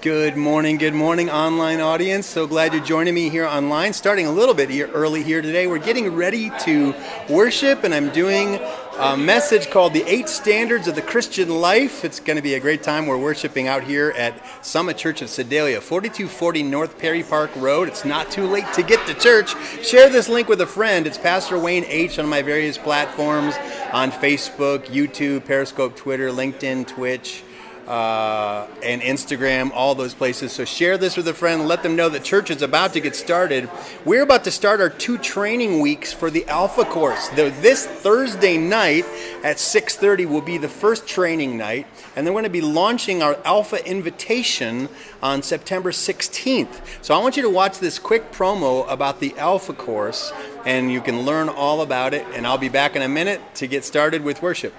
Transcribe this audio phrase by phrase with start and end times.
[0.00, 2.24] Good morning, good morning, online audience.
[2.24, 3.92] So glad you're joining me here online.
[3.92, 5.66] Starting a little bit early here today.
[5.66, 6.94] We're getting ready to
[7.28, 8.60] worship, and I'm doing
[8.96, 12.04] a message called The Eight Standards of the Christian Life.
[12.04, 13.08] It's going to be a great time.
[13.08, 17.88] We're worshiping out here at Summit Church of Sedalia, 4240 North Perry Park Road.
[17.88, 19.56] It's not too late to get to church.
[19.84, 21.08] Share this link with a friend.
[21.08, 22.20] It's Pastor Wayne H.
[22.20, 23.56] on my various platforms
[23.92, 27.42] on Facebook, YouTube, Periscope, Twitter, LinkedIn, Twitch
[27.88, 30.52] uh, and Instagram, all those places.
[30.52, 31.66] So share this with a friend.
[31.66, 33.68] Let them know that church is about to get started.
[34.04, 37.28] We're about to start our two training weeks for the Alpha course.
[37.30, 39.06] This Thursday night
[39.42, 43.22] at 6:30 will be the first training night, and then we're going to be launching
[43.22, 44.90] our Alpha invitation
[45.22, 46.80] on September 16th.
[47.00, 50.30] So I want you to watch this quick promo about the Alpha course,
[50.66, 52.26] and you can learn all about it.
[52.34, 54.74] And I'll be back in a minute to get started with worship.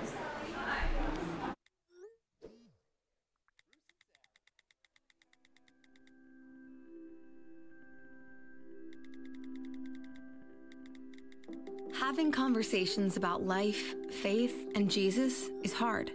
[12.09, 16.09] Having conversations about life, faith, and Jesus is hard.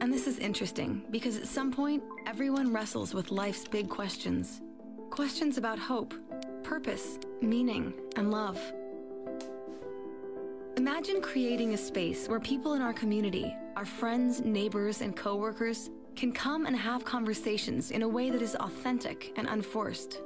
[0.00, 4.60] And this is interesting because at some point, everyone wrestles with life's big questions
[5.10, 6.12] questions about hope,
[6.64, 8.60] purpose, meaning, and love.
[10.76, 16.32] Imagine creating a space where people in our community, our friends, neighbors, and coworkers, can
[16.32, 20.20] come and have conversations in a way that is authentic and unforced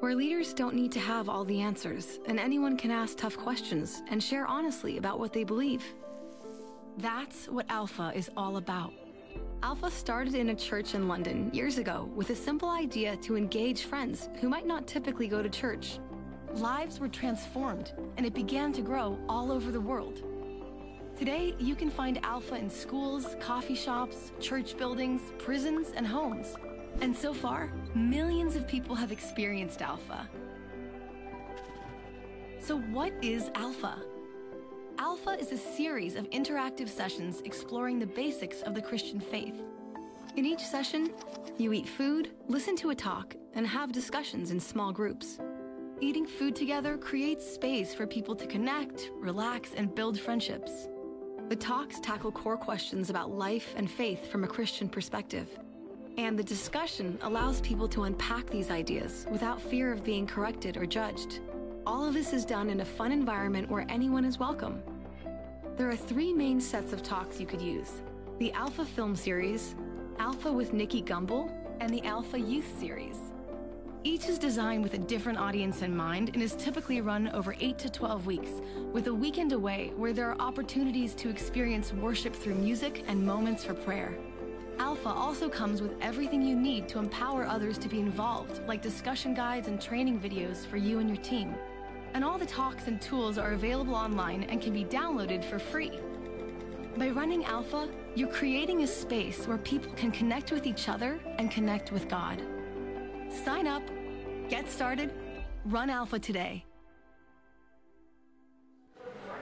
[0.00, 4.02] where leaders don't need to have all the answers and anyone can ask tough questions
[4.08, 5.84] and share honestly about what they believe.
[6.96, 8.94] That's what Alpha is all about.
[9.62, 13.84] Alpha started in a church in London years ago with a simple idea to engage
[13.84, 15.98] friends who might not typically go to church.
[16.54, 20.22] Lives were transformed and it began to grow all over the world.
[21.14, 26.56] Today, you can find Alpha in schools, coffee shops, church buildings, prisons, and homes.
[27.00, 30.28] And so far, millions of people have experienced Alpha.
[32.58, 34.02] So, what is Alpha?
[34.98, 39.54] Alpha is a series of interactive sessions exploring the basics of the Christian faith.
[40.36, 41.14] In each session,
[41.56, 45.38] you eat food, listen to a talk, and have discussions in small groups.
[46.00, 50.88] Eating food together creates space for people to connect, relax, and build friendships.
[51.48, 55.58] The talks tackle core questions about life and faith from a Christian perspective
[56.20, 60.84] and the discussion allows people to unpack these ideas without fear of being corrected or
[60.84, 61.40] judged.
[61.86, 64.82] All of this is done in a fun environment where anyone is welcome.
[65.78, 68.02] There are three main sets of talks you could use
[68.38, 69.74] the Alpha Film Series,
[70.18, 71.50] Alpha with Nicky Gumbel,
[71.80, 73.16] and the Alpha Youth Series.
[74.04, 77.78] Each is designed with a different audience in mind and is typically run over 8
[77.78, 78.50] to 12 weeks,
[78.92, 83.64] with a weekend away where there are opportunities to experience worship through music and moments
[83.64, 84.18] for prayer.
[84.80, 89.34] Alpha also comes with everything you need to empower others to be involved, like discussion
[89.34, 91.54] guides and training videos for you and your team.
[92.14, 96.00] And all the talks and tools are available online and can be downloaded for free.
[96.96, 101.50] By running Alpha, you're creating a space where people can connect with each other and
[101.50, 102.42] connect with God.
[103.44, 103.82] Sign up,
[104.48, 105.12] get started,
[105.66, 106.64] run Alpha today.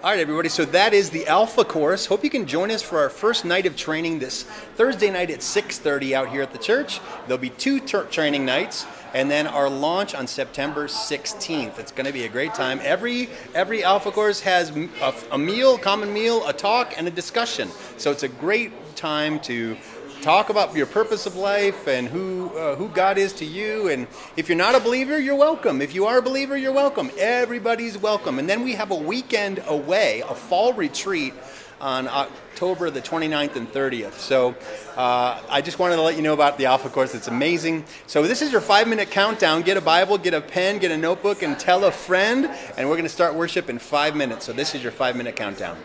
[0.00, 0.48] All right, everybody.
[0.48, 2.06] So that is the Alpha course.
[2.06, 4.44] Hope you can join us for our first night of training this
[4.76, 7.00] Thursday night at 6:30 out here at the church.
[7.26, 11.81] There'll be two ter- training nights, and then our launch on September 16th.
[11.81, 12.78] It's going to be a great time.
[12.84, 17.69] Every every Alpha course has a, a meal, common meal, a talk, and a discussion.
[17.97, 19.76] So it's a great time to
[20.22, 23.88] talk about your purpose of life and who uh, who God is to you.
[23.88, 24.06] And
[24.36, 25.80] if you're not a believer, you're welcome.
[25.80, 27.10] If you are a believer, you're welcome.
[27.18, 28.38] Everybody's welcome.
[28.38, 31.34] And then we have a weekend away, a fall retreat
[31.80, 34.14] on October the 29th and 30th.
[34.14, 34.56] So
[34.96, 37.14] uh, I just wanted to let you know about the Alpha course.
[37.14, 37.84] It's amazing.
[38.06, 39.62] So this is your five minute countdown.
[39.62, 42.46] Get a Bible, get a pen, get a notebook, and tell a friend.
[42.76, 44.44] And we're going to start worship in five minutes.
[44.44, 45.78] So this is your five minute countdown.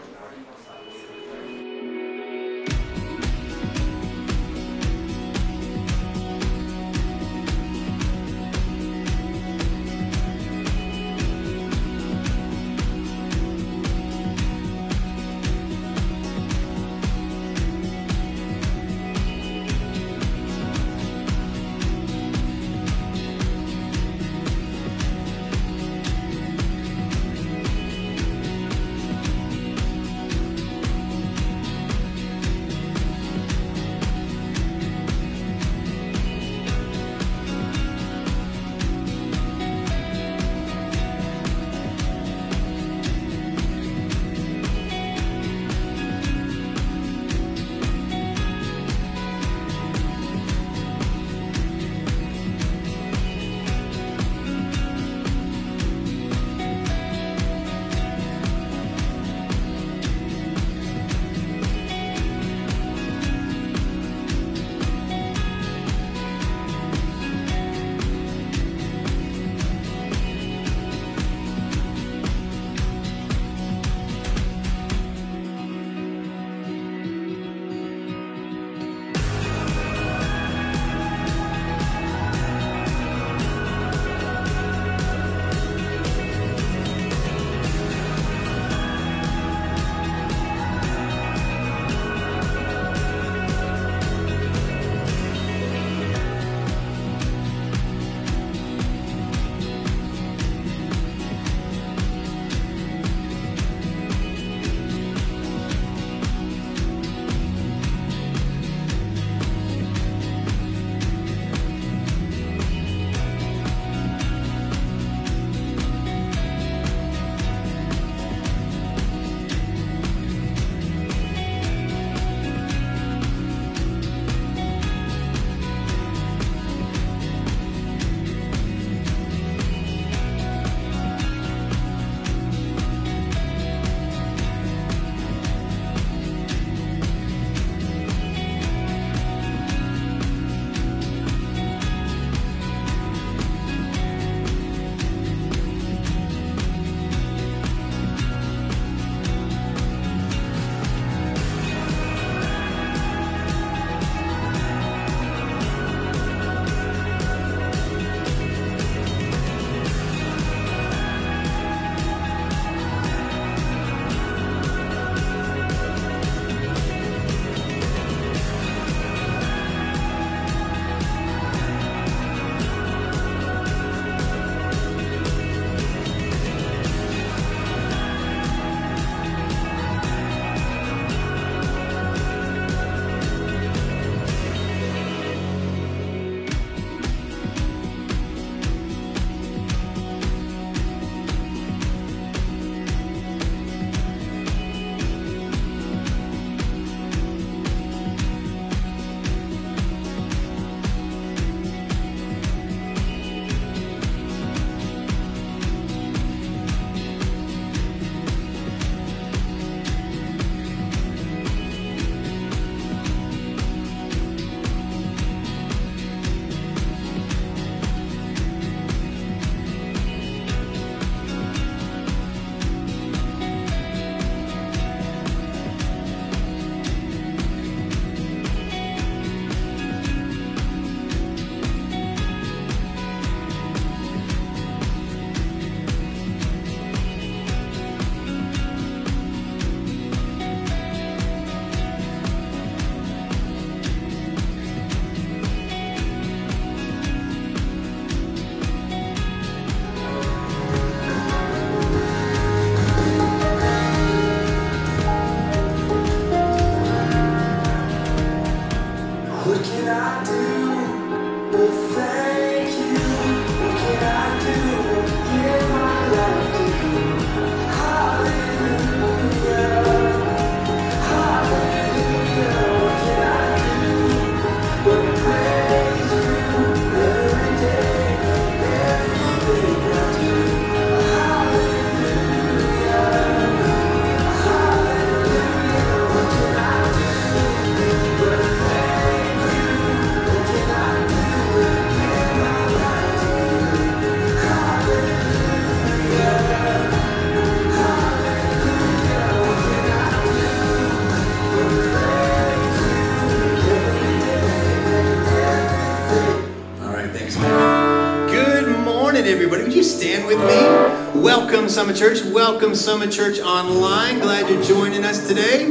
[311.83, 312.23] Summit Church.
[312.23, 314.19] Welcome, Summit Church Online.
[314.19, 315.67] Glad you're joining us today.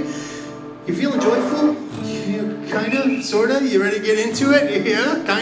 [0.87, 1.75] You feeling joyful?
[2.05, 3.63] You kind of, sort of?
[3.63, 4.87] You ready to get into it?
[4.87, 5.42] Yeah, kind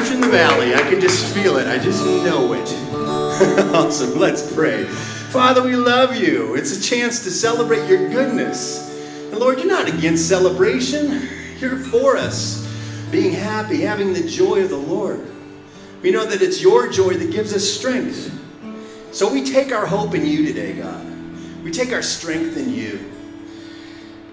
[0.00, 0.74] church in the valley.
[0.74, 1.66] I can just feel it.
[1.66, 2.68] I just know it.
[3.74, 4.18] awesome.
[4.18, 4.84] Let's pray.
[4.84, 6.54] Father, we love you.
[6.54, 8.88] It's a chance to celebrate your goodness.
[9.30, 11.28] And Lord, you're not against celebration,
[11.58, 12.66] you're for us
[13.10, 15.26] being happy, having the joy of the Lord.
[16.02, 18.36] We know that it's your joy that gives us strength.
[19.12, 21.04] So we take our hope in you today, God.
[21.62, 23.12] We take our strength in you.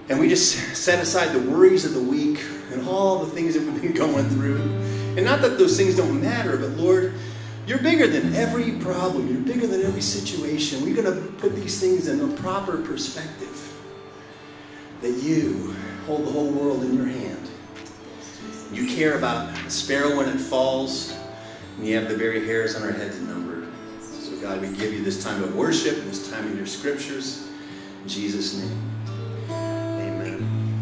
[0.07, 3.63] And we just set aside the worries of the week and all the things that
[3.63, 4.96] we've been going through.
[5.17, 7.15] And not that those things don't matter, but Lord,
[7.65, 9.27] you're bigger than every problem.
[9.27, 10.83] You're bigger than every situation.
[10.83, 13.73] We're going to put these things in a proper perspective.
[15.01, 17.49] That you hold the whole world in your hand.
[18.71, 21.17] You care about a sparrow when it falls,
[21.77, 23.67] and you have the very hairs on our heads numbered.
[24.01, 27.47] So, God, we give you this time of worship, this time in your scriptures.
[28.03, 28.79] In Jesus' name.
[29.49, 30.79] Amen.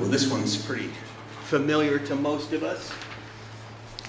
[0.00, 0.90] Well, this one's pretty
[1.48, 2.90] familiar to most of us.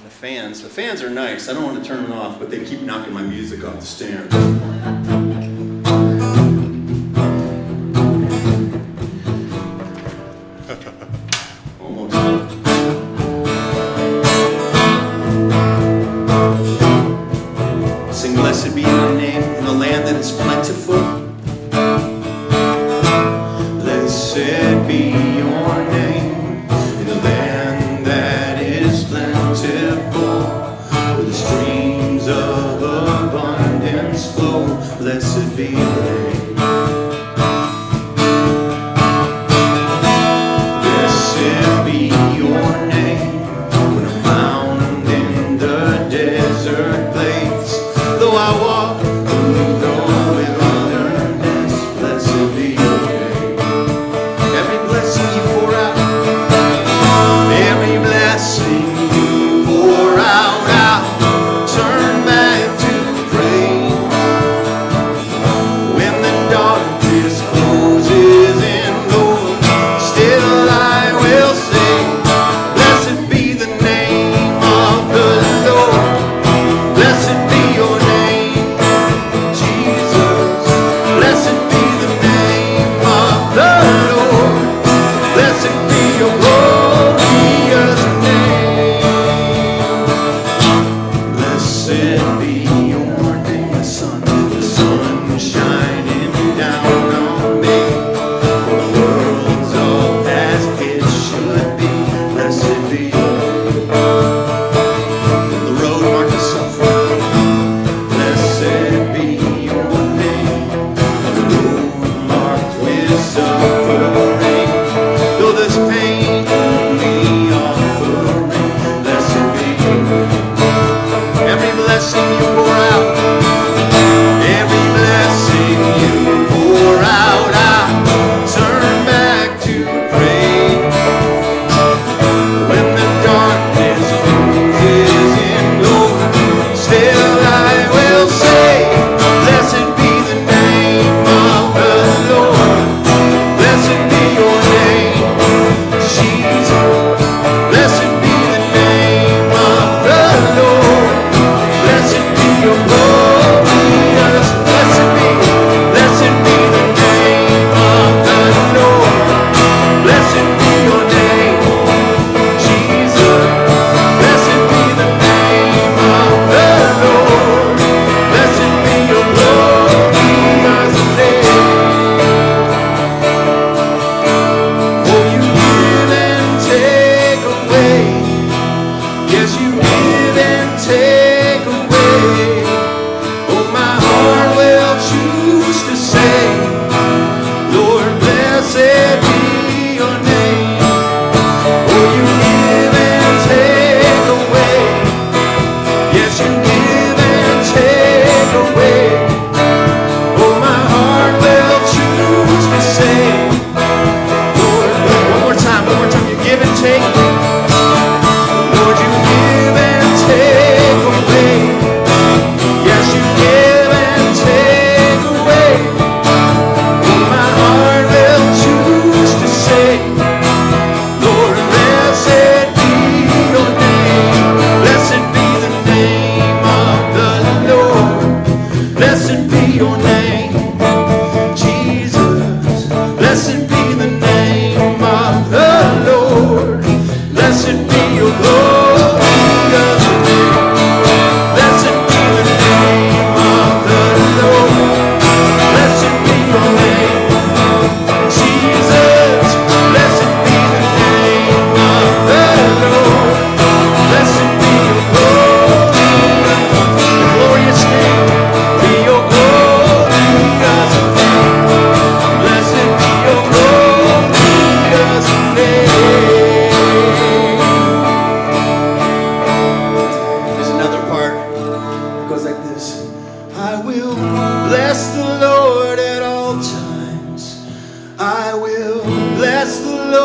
[0.03, 0.61] The fans.
[0.61, 1.47] The fans are nice.
[1.47, 3.85] I don't want to turn them off, but they keep knocking my music off the
[3.85, 5.48] stand.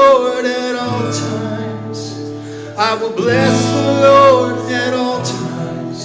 [0.05, 1.99] Lord at all times.
[2.77, 5.99] I will bless the Lord at all times,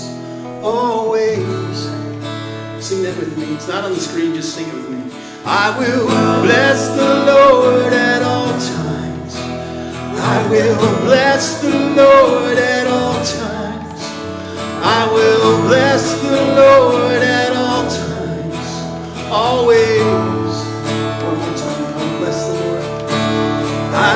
[0.64, 1.80] always.
[2.80, 3.56] Sing that with me.
[3.56, 5.12] It's not on the screen, just sing it with me.
[5.46, 6.08] I will
[6.44, 9.36] bless the Lord at all times.
[9.36, 14.02] I will bless the Lord at all times.
[14.82, 20.38] I will bless the Lord at all times, always.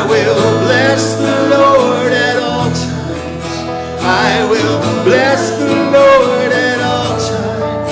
[0.04, 3.46] I will bless the Lord at all times.
[4.04, 7.90] I will bless the Lord at all times.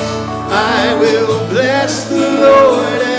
[0.51, 3.10] I will bless the Lord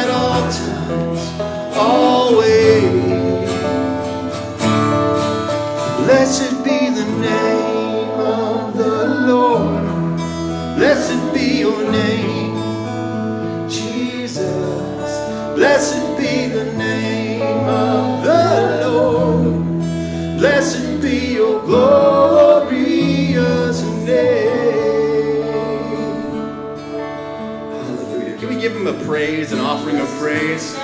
[29.23, 30.77] praise, an offering of praise?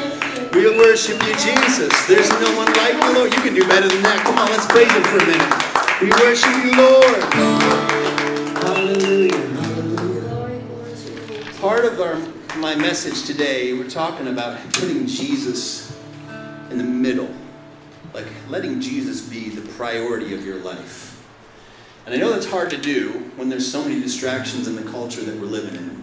[0.52, 2.06] We worship you, Jesus.
[2.06, 3.34] There's no one like you, Lord.
[3.34, 4.24] You can do better than that.
[4.24, 5.50] Come on, let's praise him for a minute.
[6.00, 7.18] We worship you, Lord.
[8.62, 9.42] Hallelujah.
[11.60, 12.16] Part of our
[12.60, 15.98] my message today, we're talking about putting Jesus
[16.70, 17.28] in the middle.
[18.14, 21.20] Like letting Jesus be the priority of your life.
[22.06, 25.22] And I know that's hard to do when there's so many distractions in the culture
[25.22, 25.97] that we're living in.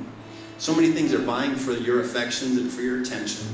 [0.57, 3.47] So many things are vying for your affections and for your attention.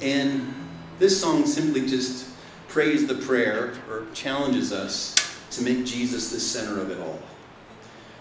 [0.00, 0.54] And
[0.98, 2.28] this song simply just
[2.68, 5.14] prays the prayer or challenges us
[5.50, 7.18] to make Jesus the center of it all.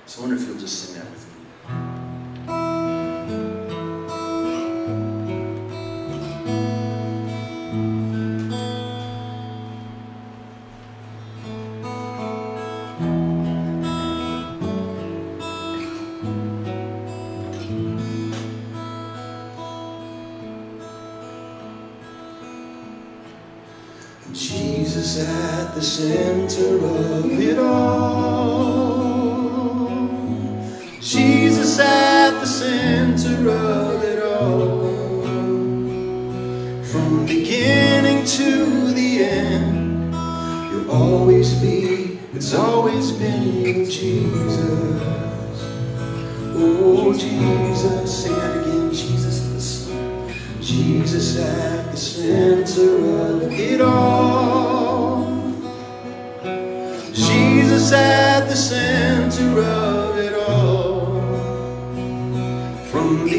[0.05, 1.96] So I wonder if you'll just sing that with me.
[25.77, 27.96] The center of it all.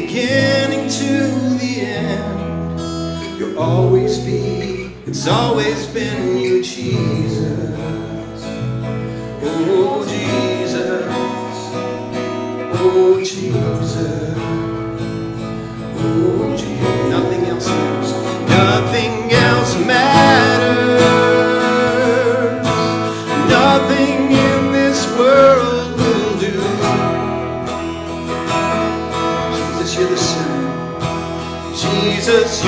[0.09, 7.69] Beginning to the end, you'll always be, it's always been you, Jesus.
[9.43, 11.05] Oh, Jesus.
[12.73, 14.28] Oh, Jesus.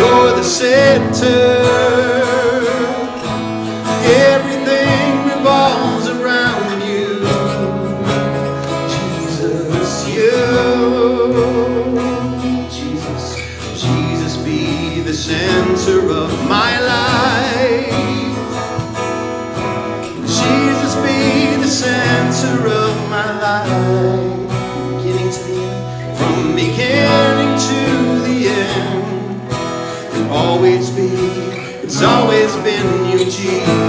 [0.02, 2.11] You're the center.
[33.40, 33.81] Been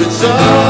[0.00, 0.67] it's all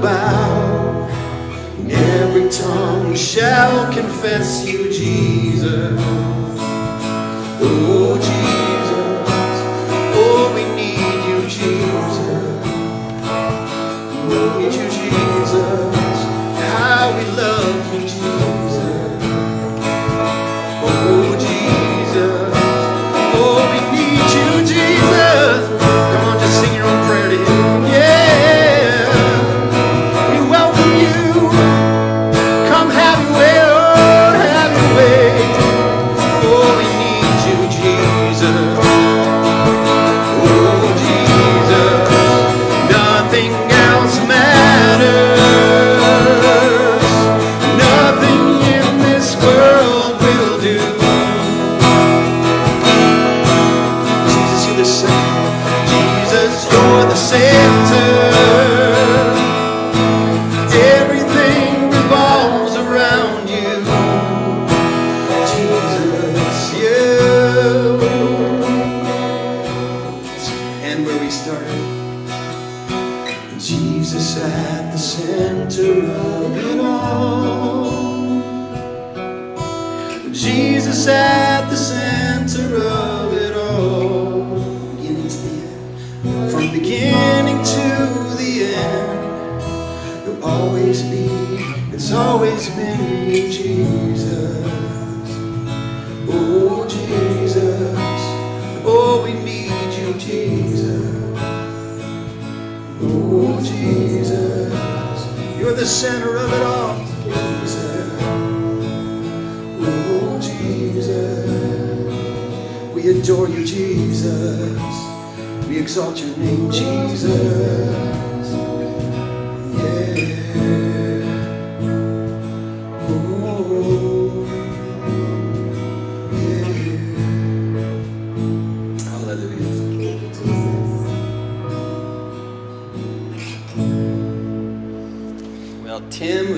[0.00, 1.08] bow,
[1.78, 5.45] and every tongue shall confess you, Jesus.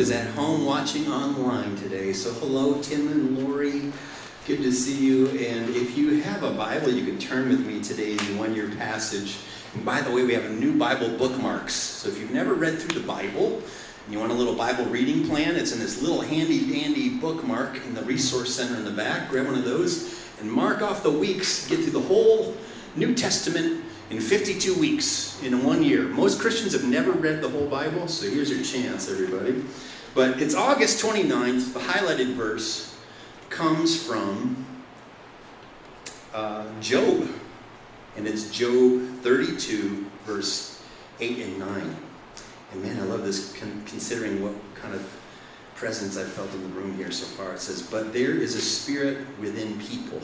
[0.08, 2.14] Was at home watching online today.
[2.14, 3.92] So, hello, Tim and Lori.
[4.46, 5.28] Good to see you.
[5.28, 8.70] And if you have a Bible, you can turn with me today in one year
[8.70, 9.36] passage.
[9.74, 11.74] And by the way, we have a new Bible bookmarks.
[11.74, 13.56] So, if you've never read through the Bible
[14.06, 17.76] and you want a little Bible reading plan, it's in this little handy dandy bookmark
[17.84, 19.28] in the Resource Center in the back.
[19.28, 21.68] Grab one of those and mark off the weeks.
[21.68, 22.56] Get through the whole
[22.96, 26.04] New Testament in 52 weeks in one year.
[26.04, 29.62] Most Christians have never read the whole Bible, so here's your chance, everybody.
[30.14, 31.72] But it's August 29th.
[31.74, 32.96] The highlighted verse
[33.50, 34.66] comes from
[36.34, 37.28] uh, Job,
[38.16, 40.82] and it's Job 32, verse
[41.20, 41.96] 8 and 9.
[42.72, 45.06] And man, I love this con- considering what kind of
[45.74, 47.54] presence I've felt in the room here so far.
[47.54, 50.20] It says, But there is a spirit within people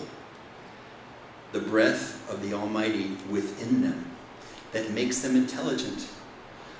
[1.55, 4.05] the breath of the Almighty within them
[4.73, 6.09] that makes them intelligent.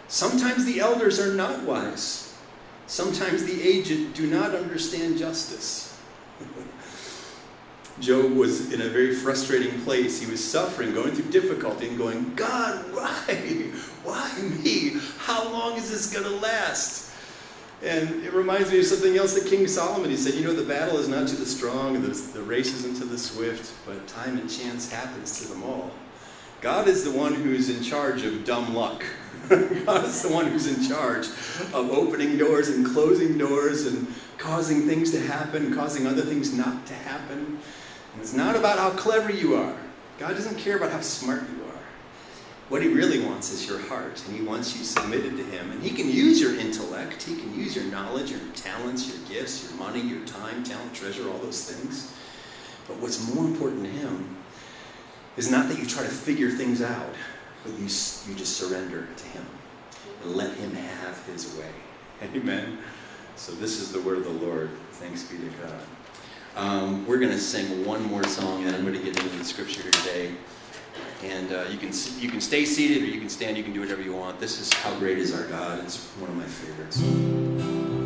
[0.09, 2.34] Sometimes the elders are not wise.
[2.87, 5.99] Sometimes the aged do not understand justice.
[8.01, 10.21] Job was in a very frustrating place.
[10.21, 13.71] He was suffering, going through difficulty, and going, God, why?
[14.05, 14.31] Why
[14.63, 15.01] me?
[15.17, 17.11] How long is this going to last?
[17.83, 20.63] And it reminds me of something else that King Solomon, he said, you know, the
[20.63, 24.39] battle is not to the strong, the, the race isn't to the swift, but time
[24.39, 25.91] and chance happens to them all.
[26.61, 29.05] God is the one who's in charge of dumb luck.
[29.85, 31.27] God is the one who's in charge
[31.73, 34.07] of opening doors and closing doors and
[34.39, 37.59] causing things to happen, causing other things not to happen.
[38.13, 39.77] And it's not about how clever you are.
[40.19, 41.65] God doesn't care about how smart you are.
[42.71, 45.71] What he really wants is your heart, and he wants you submitted to him.
[45.73, 49.69] And he can use your intellect, he can use your knowledge, your talents, your gifts,
[49.69, 52.15] your money, your time, talent, treasure, all those things.
[52.89, 54.37] But what's more important to him
[55.37, 57.15] is not that you try to figure things out,
[57.65, 59.47] but you, you just surrender to him
[60.23, 61.71] and let him have his way.
[62.23, 62.79] Amen.
[63.37, 64.71] So this is the word of the Lord.
[64.93, 65.81] Thanks be to God.
[66.57, 69.45] Um, we're going to sing one more song, and I'm going to get into the
[69.45, 70.31] scripture here today.
[71.25, 73.57] And uh, you can you can stay seated or you can stand.
[73.57, 74.39] You can do whatever you want.
[74.39, 78.04] This is "How Great Is Our God." It's one of my favorites.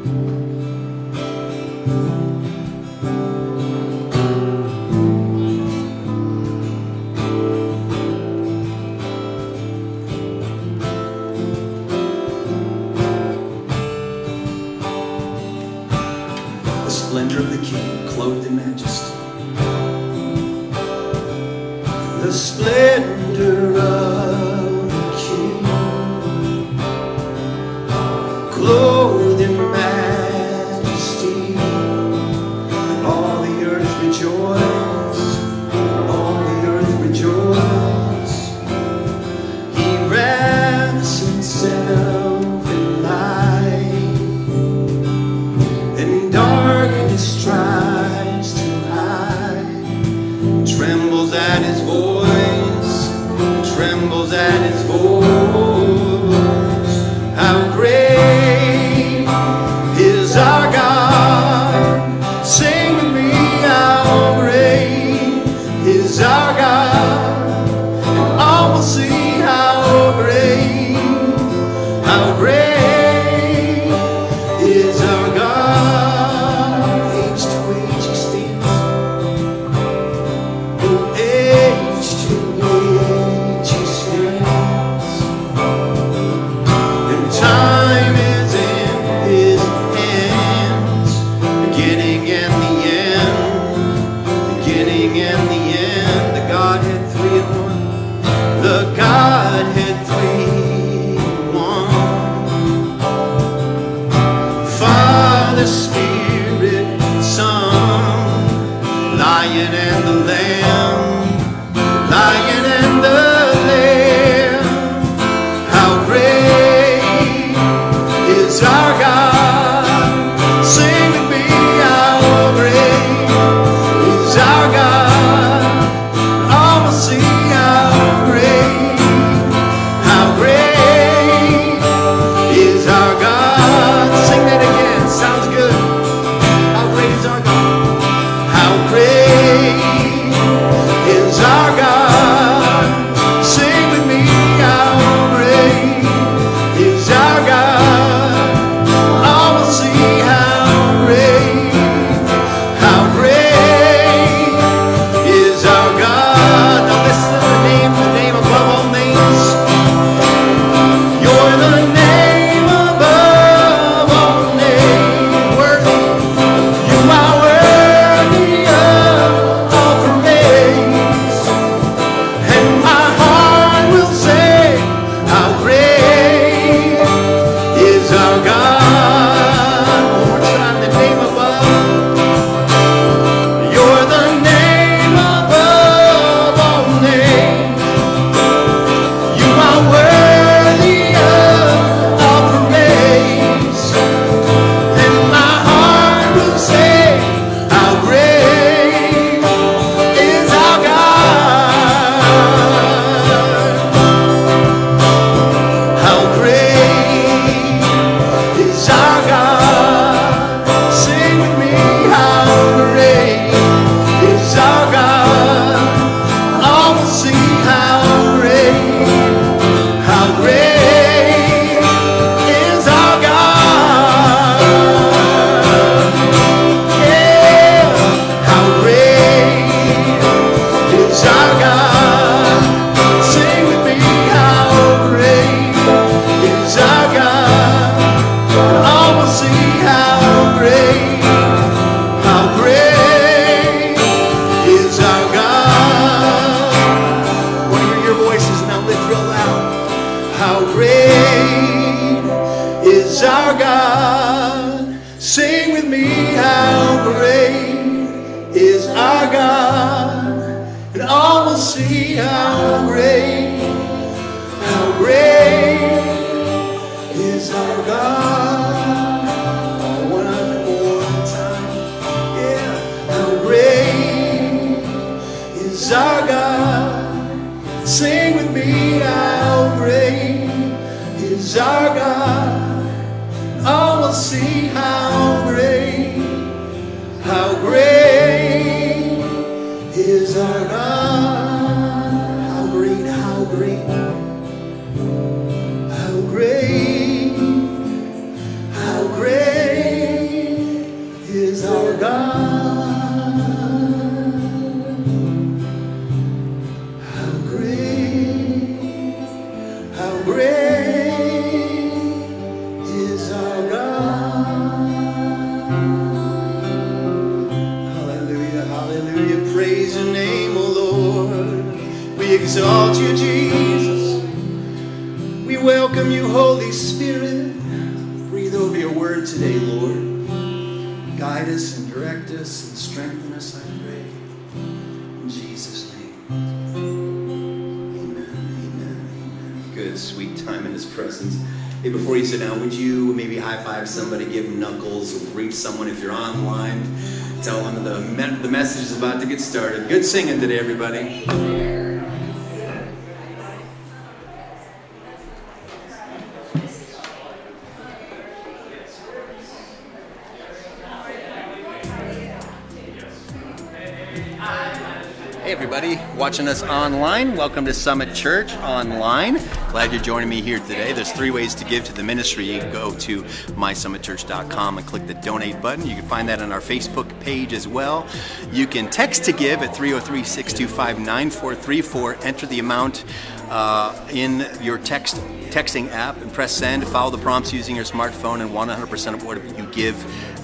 [366.39, 367.35] Watching us online.
[367.35, 369.39] Welcome to Summit Church Online.
[369.73, 370.93] Glad you're joining me here today.
[370.93, 372.45] There's three ways to give to the ministry.
[372.45, 375.85] You can go to mysummitchurch.com and click the donate button.
[375.85, 378.07] You can find that on our Facebook page as well.
[378.53, 382.25] You can text to give at 303 625 9434.
[382.25, 383.05] Enter the amount
[383.49, 385.17] uh, in your text
[385.51, 386.87] texting app and press send.
[386.87, 389.97] Follow the prompts using your smartphone, and 100% of what you give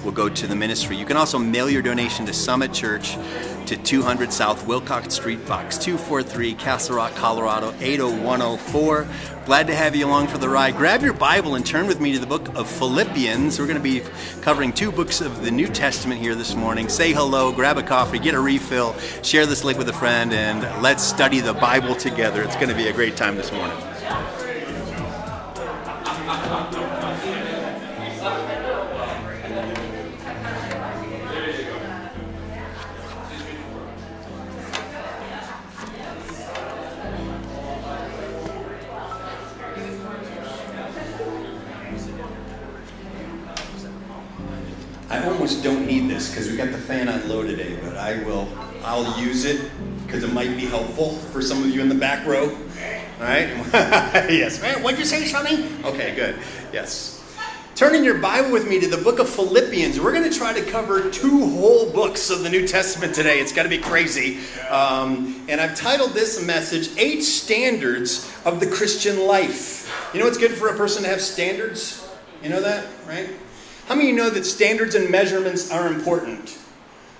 [0.05, 0.95] will go to the ministry.
[0.95, 3.17] You can also mail your donation to Summit Church
[3.65, 9.07] to 200 South Wilcox Street, Box 243, Castle Rock, Colorado 80104.
[9.45, 10.77] Glad to have you along for the ride.
[10.77, 13.59] Grab your Bible and turn with me to the book of Philippians.
[13.59, 14.03] We're going to be
[14.41, 16.87] covering two books of the New Testament here this morning.
[16.87, 20.61] Say hello, grab a coffee, get a refill, share this link with a friend, and
[20.83, 22.43] let's study the Bible together.
[22.43, 23.77] It's going to be a great time this morning.
[45.45, 48.49] Almost don't need this because we got the fan on low today, but I will.
[48.83, 49.69] I'll use it
[50.03, 52.49] because it might be helpful for some of you in the back row.
[52.49, 53.49] All right?
[54.27, 54.59] yes.
[54.81, 55.69] What'd you say, Sonny?
[55.83, 56.39] Okay, good.
[56.73, 57.23] Yes.
[57.75, 59.99] Turn in your Bible with me to the book of Philippians.
[59.99, 63.39] We're going to try to cover two whole books of the New Testament today.
[63.39, 64.39] It's got to be crazy.
[64.71, 70.11] Um, and I've titled this message, Eight Standards of the Christian Life.
[70.11, 72.09] You know what's good for a person to have standards?
[72.41, 73.29] You know that, right?
[73.87, 76.57] How many of you know that standards and measurements are important?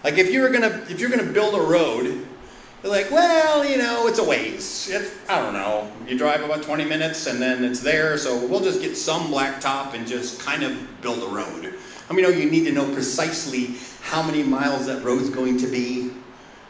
[0.03, 4.07] Like if you're gonna if you're gonna build a road, you're like, well, you know,
[4.07, 4.89] it's a ways.
[4.89, 5.91] It, I don't know.
[6.07, 9.93] You drive about 20 minutes and then it's there, so we'll just get some blacktop
[9.93, 11.73] and just kind of build a road.
[12.09, 15.67] Mean, you know you need to know precisely how many miles that road's going to
[15.67, 16.11] be,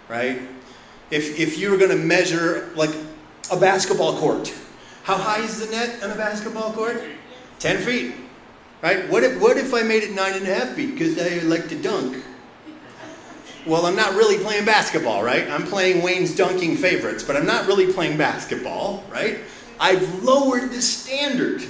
[0.10, 0.42] right?
[1.10, 2.94] If if you were gonna measure like
[3.50, 4.54] a basketball court,
[5.04, 7.02] how high is the net on a basketball court?
[7.60, 8.25] 10 feet.
[8.86, 9.10] Right?
[9.10, 11.68] What if, what if I made it nine and a half feet because I like
[11.70, 12.24] to dunk?
[13.66, 15.50] Well, I'm not really playing basketball, right?
[15.50, 19.40] I'm playing Wayne's dunking favorites, but I'm not really playing basketball, right?
[19.80, 21.64] I've lowered the standard.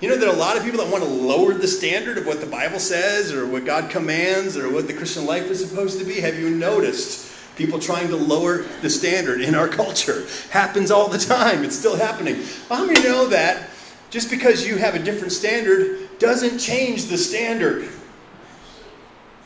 [0.00, 2.26] You know, there are a lot of people that want to lower the standard of
[2.26, 6.00] what the Bible says or what God commands or what the Christian life is supposed
[6.00, 6.14] to be.
[6.14, 10.26] Have you noticed people trying to lower the standard in our culture?
[10.50, 11.62] Happens all the time.
[11.62, 12.38] It's still happening.
[12.68, 13.68] Well, how many know that
[14.10, 17.88] just because you have a different standard doesn't change the standard.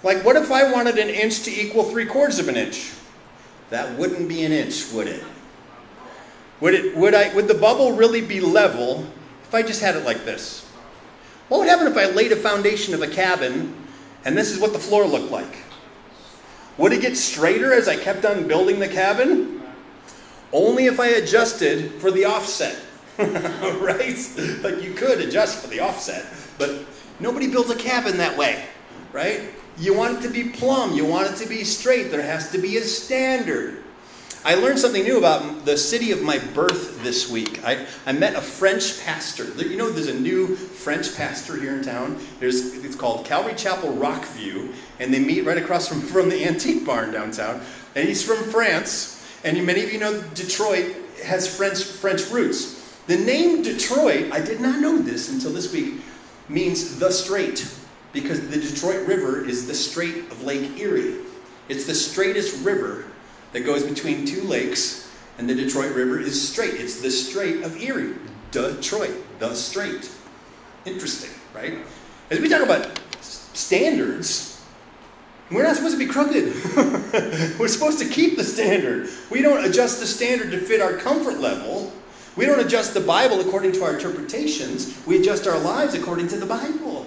[0.05, 2.93] Like, what if I wanted an inch to equal three quarters of an inch?
[3.71, 5.25] That wouldn't be an inch, would it?
[6.61, 6.97] Would it?
[6.97, 7.35] Would I?
[7.35, 9.05] Would the bubble really be level
[9.43, 10.65] if I just had it like this?
[11.49, 13.75] What would happen if I laid a foundation of a cabin,
[14.25, 15.65] and this is what the floor looked like?
[16.79, 19.63] Would it get straighter as I kept on building the cabin?
[20.53, 22.79] Only if I adjusted for the offset.
[23.19, 24.17] right?
[24.63, 26.25] Like you could adjust for the offset,
[26.59, 26.85] but
[27.21, 28.65] nobody builds a cabin that way,
[29.13, 29.43] right?
[29.79, 32.59] You want it to be plumb, you want it to be straight, there has to
[32.59, 33.83] be a standard.
[34.47, 37.65] I learned something new about the city of my birth this week.
[37.65, 39.45] I, I met a French pastor.
[39.61, 42.17] You know, there's a new French pastor here in town.
[42.39, 46.87] There's, it's called Calvary Chapel Rockview, and they meet right across from, from the antique
[46.87, 47.61] barn downtown.
[47.97, 50.95] And he's from France, and many of you know Detroit
[51.25, 52.97] has French, French roots.
[53.09, 55.95] The name Detroit, I did not know this until this week,
[56.49, 57.69] means the strait
[58.13, 61.17] because the Detroit River is the strait of Lake Erie.
[61.69, 63.07] It's the straightest river
[63.53, 66.75] that goes between two lakes, and the Detroit River is straight.
[66.75, 68.15] It's the Strait of Erie.
[68.51, 70.11] Detroit, the strait.
[70.85, 71.79] Interesting, right?
[72.31, 74.65] As we talk about standards,
[75.51, 76.55] we're not supposed to be crooked.
[77.59, 79.09] we're supposed to keep the standard.
[79.31, 81.93] We don't adjust the standard to fit our comfort level.
[82.37, 85.05] We don't adjust the Bible according to our interpretations.
[85.07, 87.07] We adjust our lives according to the Bible.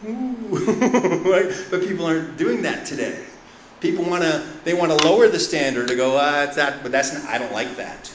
[0.08, 1.52] Right?
[1.70, 3.24] But people aren't doing that today.
[3.80, 6.92] People want to they want to lower the standard to go, ah, it's that, but
[6.92, 8.10] that's not, I don't like that.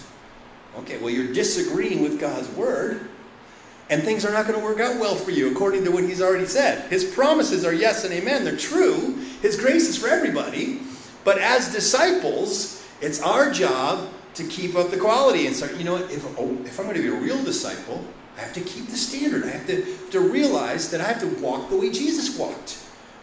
[0.78, 3.10] Okay, well you're disagreeing with God's word,
[3.90, 6.22] and things are not going to work out well for you according to what He's
[6.22, 6.90] already said.
[6.90, 9.16] His promises are yes and amen; they're true.
[9.42, 10.82] His grace is for everybody,
[11.26, 15.76] but as disciples, it's our job to keep up the quality and start.
[15.76, 16.12] You know what?
[16.12, 18.06] If oh, if I'm going to be a real disciple,
[18.38, 19.44] I have to keep the standard.
[19.44, 22.80] I have to, to realize that I have to walk the way Jesus walked.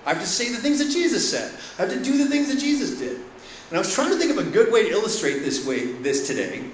[0.07, 1.53] I have to say the things that Jesus said.
[1.79, 3.17] I have to do the things that Jesus did.
[3.17, 6.27] And I was trying to think of a good way to illustrate this way this
[6.27, 6.65] today.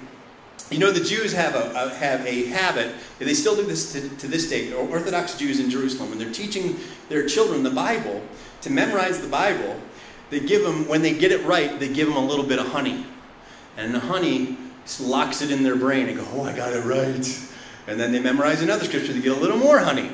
[0.69, 4.09] You know, the Jews have a, a have a habit, they still do this to,
[4.17, 6.77] to this day, Orthodox Jews in Jerusalem, when they're teaching
[7.07, 8.21] their children the Bible,
[8.61, 9.79] to memorize the Bible,
[10.29, 12.67] they give them, when they get it right, they give them a little bit of
[12.67, 13.05] honey.
[13.77, 14.57] And the honey
[14.99, 17.39] locks it in their brain and go, oh, I got it right.
[17.87, 20.11] And then they memorize another scripture to get a little more honey.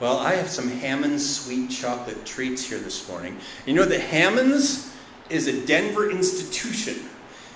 [0.00, 3.36] Well, I have some Hammond's sweet chocolate treats here this morning.
[3.66, 4.94] You know that Hammond's
[5.28, 6.96] is a Denver institution.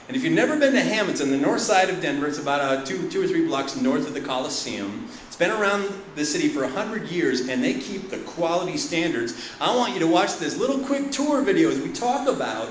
[0.09, 2.61] And if you've never been to Hammond's on the north side of Denver, it's about
[2.61, 5.09] uh, two, two or three blocks north of the Coliseum.
[5.28, 9.51] It's been around the city for 100 years, and they keep the quality standards.
[9.61, 12.70] I want you to watch this little quick tour video as we talk about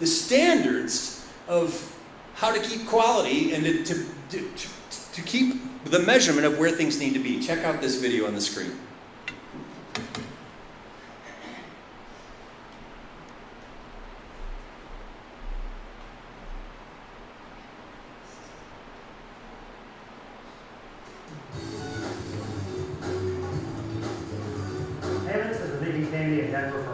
[0.00, 1.96] the standards of
[2.40, 4.68] how to keep quality and to, to, to,
[5.12, 7.38] to keep the measurement of where things need to be.
[7.38, 8.72] Check out this video on the screen.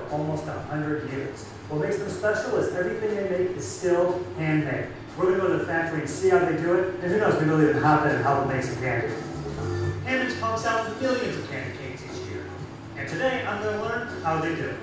[0.08, 1.44] Almost 100 years.
[1.68, 4.86] What makes them special is everything they make is still handmade.
[5.16, 7.18] We're going to go to the factory and see how they do it, and who
[7.18, 9.14] knows, maybe they'll even hop in and help them make some candy.
[10.04, 12.44] Hammond's pumps out millions of candy canes each year.
[12.98, 14.76] And today, I'm going to learn how they do it.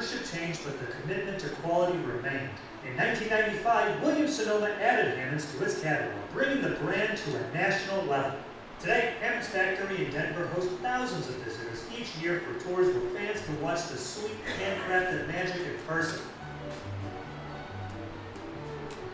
[0.00, 2.48] Ownership changed, but the commitment to quality remained.
[2.86, 8.04] In 1995, Williams Sonoma added Hammond's to its catalog, bringing the brand to a national
[8.04, 8.38] level.
[8.80, 13.44] Today, Hammond's factory in Denver hosts thousands of visitors each year for tours where fans
[13.44, 16.22] can watch the sweet handcrafted magic in person.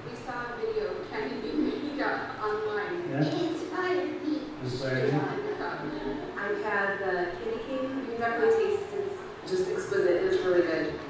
[0.09, 3.11] We saw a video of candy being made up online.
[3.11, 4.39] It inspired me.
[5.61, 7.99] Um, I've had the candy cane.
[7.99, 8.83] You can definitely taste
[9.47, 10.27] it's just exquisite.
[10.77, 11.01] It's good.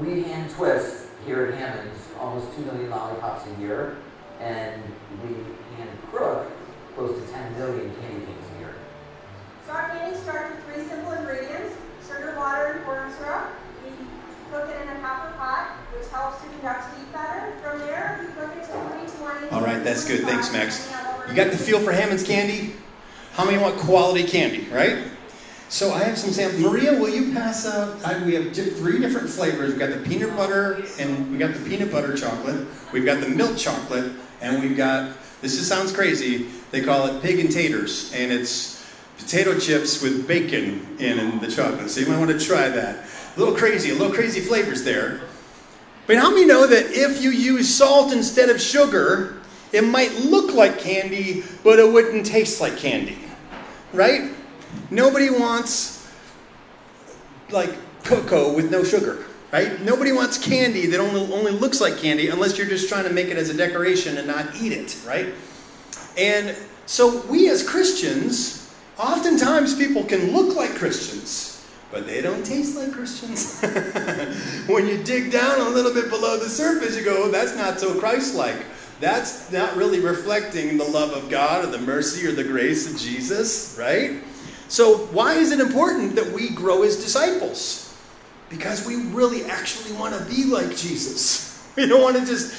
[0.00, 3.96] We hand twist here at Hammond's almost 2 million lollipops a year,
[4.40, 4.82] and
[5.22, 5.34] we
[5.76, 6.50] hand crook
[6.94, 8.74] close to 10 million candy canes a year.
[9.66, 11.76] So our candy starts with three simple ingredients,
[12.06, 13.50] sugar, water, and corn syrup.
[13.84, 13.90] We
[14.50, 17.52] cook it in a copper pot, which helps to conduct heat better.
[17.62, 19.48] From there, we cook it to 320.
[19.50, 20.24] All right, that's good.
[20.24, 20.90] Thanks, Max.
[21.28, 22.74] You got the feel for Hammond's candy?
[23.32, 24.96] How many want quality candy, right?
[25.68, 26.62] So I have some samples.
[26.62, 28.04] Maria, will you pass out?
[28.04, 29.70] I, we have di- three different flavors.
[29.70, 32.66] We've got the peanut butter, and we got the peanut butter chocolate.
[32.92, 35.16] We've got the milk chocolate, and we've got.
[35.42, 36.46] This just sounds crazy.
[36.70, 38.76] They call it pig and taters, and it's
[39.18, 41.90] potato chips with bacon in, the chocolate.
[41.90, 43.04] So you might want to try that.
[43.36, 45.22] A little crazy, a little crazy flavors there.
[46.06, 49.42] But how many know that if you use salt instead of sugar,
[49.72, 53.18] it might look like candy, but it wouldn't taste like candy,
[53.92, 54.30] right?
[54.90, 56.08] Nobody wants
[57.50, 59.80] like cocoa with no sugar, right?
[59.82, 63.28] Nobody wants candy that only, only looks like candy unless you're just trying to make
[63.28, 65.32] it as a decoration and not eat it, right?
[66.16, 66.56] And
[66.86, 72.92] so we as Christians, oftentimes people can look like Christians, but they don't taste like
[72.92, 73.60] Christians.
[74.68, 77.80] when you dig down a little bit below the surface, you go, oh, that's not
[77.80, 78.64] so Christ like.
[78.98, 82.98] That's not really reflecting the love of God or the mercy or the grace of
[82.98, 84.22] Jesus, right?
[84.68, 87.94] So, why is it important that we grow as disciples?
[88.48, 91.44] Because we really actually want to be like Jesus.
[91.76, 92.54] We don't want to just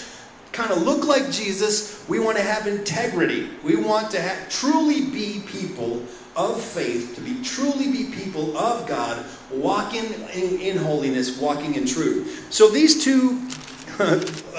[0.51, 2.07] kind of look like Jesus.
[2.07, 3.49] We want to have integrity.
[3.63, 6.03] We want to have, truly be people
[6.35, 11.87] of faith, to be truly be people of God, walking in, in holiness, walking in
[11.87, 12.45] truth.
[12.51, 13.47] So, these two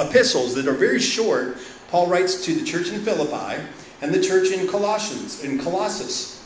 [0.01, 3.62] epistles that are very short, Paul writes to the church in Philippi
[4.03, 6.38] and the church in Colossians, in Colossus.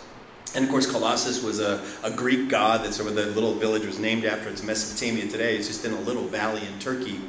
[0.54, 2.84] And of course, Colossus was a, a Greek god.
[2.84, 4.48] that sort of the little village was named after.
[4.50, 5.56] It's Mesopotamia today.
[5.56, 7.20] It's just in a little valley in Turkey.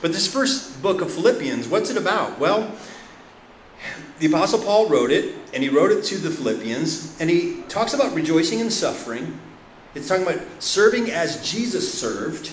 [0.00, 2.38] But this first book of Philippians, what's it about?
[2.38, 2.72] Well,
[4.18, 7.92] the Apostle Paul wrote it, and he wrote it to the Philippians, and he talks
[7.92, 9.38] about rejoicing in suffering.
[9.94, 12.52] It's talking about serving as Jesus served,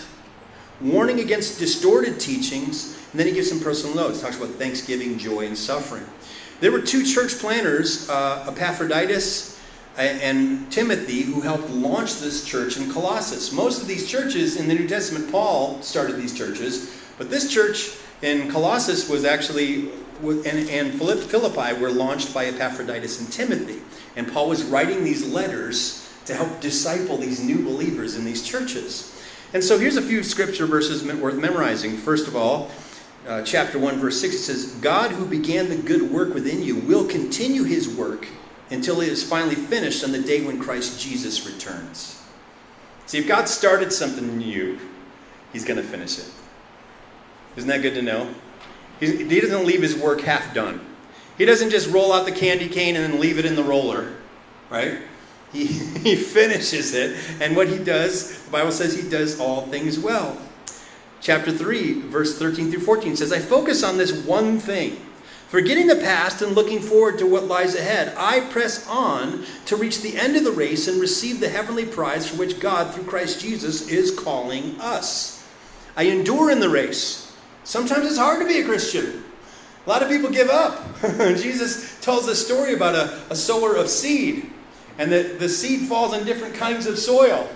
[0.81, 4.21] warning against distorted teachings, and then he gives some personal notes.
[4.21, 6.03] Talks about thanksgiving, joy, and suffering.
[6.59, 9.56] There were two church planners, uh, Epaphroditus
[9.97, 13.51] and Timothy, who helped launch this church in Colossus.
[13.51, 17.97] Most of these churches in the New Testament, Paul started these churches, but this church
[18.21, 19.89] in Colossus was actually,
[20.21, 23.81] and, and Philippi were launched by Epaphroditus and Timothy.
[24.15, 29.13] And Paul was writing these letters to help disciple these new believers in these churches.
[29.53, 31.95] And so here's a few scripture verses worth memorizing.
[31.95, 32.69] First of all,
[33.27, 36.75] uh, chapter 1, verse 6, it says, God who began the good work within you
[36.75, 38.27] will continue his work
[38.69, 42.23] until it is finally finished on the day when Christ Jesus returns.
[43.05, 44.79] See, if God started something new,
[45.53, 46.29] he's going to finish it.
[47.55, 48.33] Isn't that good to know?
[48.99, 50.81] He doesn't leave his work half done.
[51.37, 54.13] He doesn't just roll out the candy cane and then leave it in the roller,
[54.69, 54.99] right?
[55.53, 57.17] He, he finishes it.
[57.41, 60.37] And what he does, the Bible says he does all things well.
[61.21, 64.99] Chapter 3, verse 13 through 14 says, I focus on this one thing.
[65.47, 70.01] Forgetting the past and looking forward to what lies ahead, I press on to reach
[70.01, 73.39] the end of the race and receive the heavenly prize for which God, through Christ
[73.39, 75.47] Jesus, is calling us.
[75.95, 77.33] I endure in the race.
[77.63, 79.23] Sometimes it's hard to be a Christian.
[79.85, 80.83] A lot of people give up.
[81.01, 84.51] Jesus tells a story about a, a sower of seed,
[84.97, 87.49] and that the seed falls in different kinds of soil.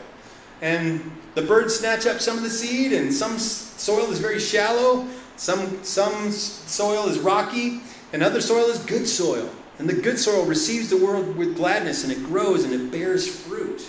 [0.62, 5.08] And the birds snatch up some of the seed, and some soil is very shallow,
[5.42, 7.82] some, some soil is rocky,
[8.14, 9.50] and other soil is good soil.
[9.80, 13.28] And the good soil receives the world with gladness, and it grows and it bears
[13.28, 13.84] fruit.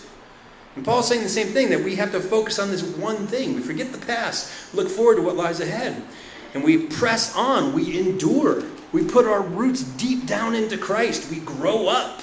[0.76, 3.54] And Paul's saying the same thing that we have to focus on this one thing.
[3.54, 6.02] We forget the past, look forward to what lies ahead.
[6.54, 8.62] And we press on, we endure.
[8.92, 11.30] We put our roots deep down into Christ.
[11.30, 12.22] We grow up.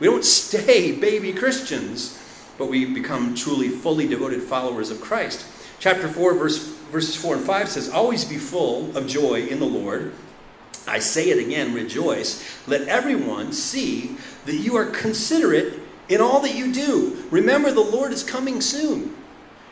[0.00, 2.20] We don't stay baby Christians,
[2.58, 5.46] but we become truly fully devoted followers of Christ.
[5.78, 9.66] Chapter 4, verse, verses 4 and 5 says, Always be full of joy in the
[9.66, 10.12] Lord.
[10.86, 12.44] I say it again, rejoice.
[12.66, 14.16] Let everyone see
[14.46, 15.74] that you are considerate
[16.08, 17.24] in all that you do.
[17.30, 19.14] Remember, the Lord is coming soon.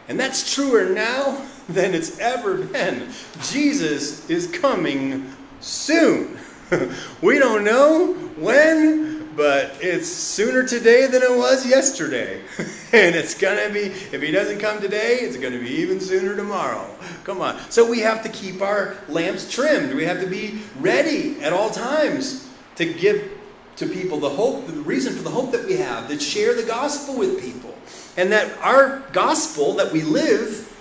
[0.08, 3.10] And that's truer now than it's ever been.
[3.42, 6.38] Jesus is coming soon.
[7.22, 12.40] we don't know when, but it's sooner today than it was yesterday.
[12.92, 13.82] and it's going to be,
[14.12, 16.92] if he doesn't come today, it's going to be even sooner tomorrow.
[17.22, 17.56] Come on.
[17.70, 19.94] So we have to keep our lamps trimmed.
[19.94, 23.30] We have to be ready at all times to give
[23.76, 26.64] to people the hope, the reason for the hope that we have, that share the
[26.64, 27.72] gospel with people.
[28.16, 30.76] And that our gospel that we live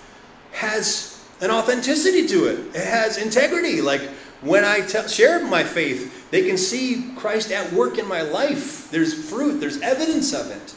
[0.50, 2.74] has an authenticity to it.
[2.74, 3.80] It has integrity.
[3.82, 4.00] Like
[4.40, 8.90] when I tell, share my faith, they can see Christ at work in my life.
[8.90, 10.74] There's fruit, there's evidence of it.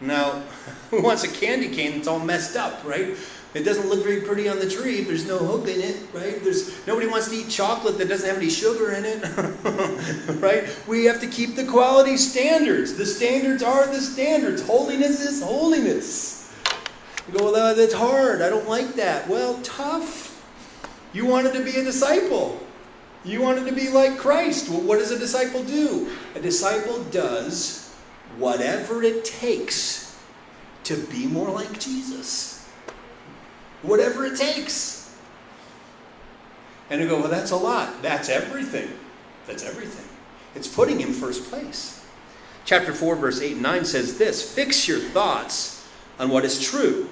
[0.00, 0.42] Now,
[0.90, 3.16] who wants a candy cane that's all messed up, right?
[3.54, 6.42] It doesn't look very pretty on the tree there's no hook in it, right?
[6.44, 10.64] There's nobody wants to eat chocolate that doesn't have any sugar in it, right?
[10.86, 12.96] We have to keep the quality standards.
[12.96, 14.66] The standards are the standards.
[14.66, 16.54] Holiness is holiness.
[17.26, 18.42] You go, well, that's hard.
[18.42, 19.26] I don't like that.
[19.26, 20.25] Well, tough.
[21.16, 22.60] You wanted to be a disciple.
[23.24, 24.68] You wanted to be like Christ.
[24.68, 26.10] Well, what does a disciple do?
[26.34, 27.90] A disciple does
[28.36, 30.14] whatever it takes
[30.84, 32.68] to be more like Jesus.
[33.80, 35.16] Whatever it takes.
[36.90, 38.02] And you go, well, that's a lot.
[38.02, 38.90] That's everything.
[39.46, 40.04] That's everything.
[40.54, 42.06] It's putting him first place.
[42.66, 45.88] Chapter 4, verse 8 and 9 says this Fix your thoughts
[46.18, 47.08] on what is true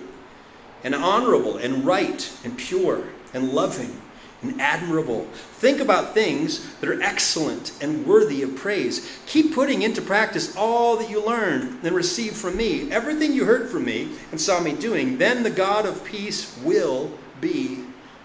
[0.83, 3.05] and honorable and right and pure
[3.35, 4.01] and loving
[4.43, 5.25] and admirable.
[5.55, 9.21] Think about things that are excellent and worthy of praise.
[9.27, 13.71] Keep putting into practice all that you learned and received from me, everything you heard
[13.71, 15.19] from me and saw me doing.
[15.19, 17.11] Then the God of peace will
[17.41, 17.85] be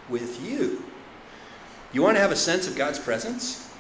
[0.10, 0.84] with you.
[1.92, 3.72] You want to have a sense of God's presence?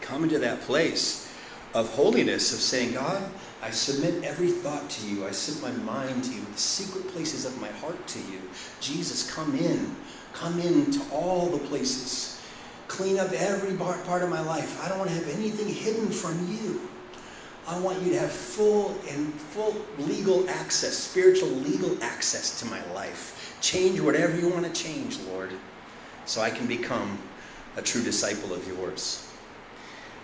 [0.00, 1.32] Come into that place
[1.74, 3.22] of holiness, of saying, God,
[3.62, 5.26] I submit every thought to you.
[5.26, 8.40] I submit my mind to you, the secret places of my heart to you.
[8.80, 9.94] Jesus, come in.
[10.42, 12.42] Come into all the places.
[12.88, 14.84] Clean up every part of my life.
[14.84, 16.80] I don't want to have anything hidden from you.
[17.68, 22.84] I want you to have full and full legal access, spiritual legal access to my
[22.92, 23.56] life.
[23.60, 25.52] Change whatever you want to change, Lord,
[26.24, 27.20] so I can become
[27.76, 29.32] a true disciple of yours.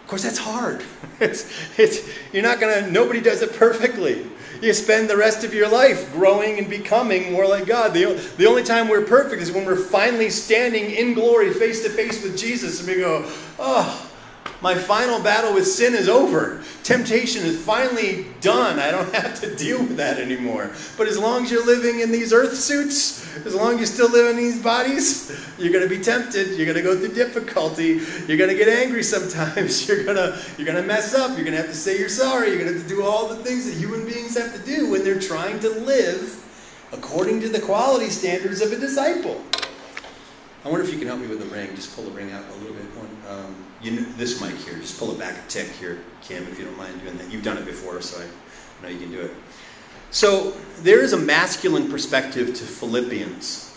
[0.02, 0.82] Of course, that's hard.
[1.20, 1.48] It's,
[1.78, 4.26] it's, you're not going to, nobody does it perfectly.
[4.60, 7.94] You spend the rest of your life growing and becoming more like God.
[7.94, 11.90] The, the only time we're perfect is when we're finally standing in glory face to
[11.90, 13.24] face with Jesus and we go,
[13.58, 14.07] oh,
[14.60, 16.62] my final battle with sin is over.
[16.82, 18.78] Temptation is finally done.
[18.78, 20.72] I don't have to deal with that anymore.
[20.96, 24.10] But as long as you're living in these earth suits, as long as you still
[24.10, 26.56] live in these bodies, you're going to be tempted.
[26.56, 28.00] You're going to go through difficulty.
[28.26, 29.86] You're going to get angry sometimes.
[29.88, 31.36] You're going to you're going to mess up.
[31.36, 32.48] You're going to have to say you're sorry.
[32.48, 34.90] You're going to have to do all the things that human beings have to do
[34.90, 36.44] when they're trying to live
[36.92, 39.42] according to the quality standards of a disciple.
[40.64, 41.74] I wonder if you can help me with the ring.
[41.74, 42.84] Just pull the ring out a little bit.
[42.96, 44.74] One, um, you know, this mic here.
[44.74, 47.30] Just pull it back a tick here, Kim, if you don't mind doing that.
[47.30, 49.30] You've done it before, so I know you can do it.
[50.10, 53.76] So there is a masculine perspective to Philippians.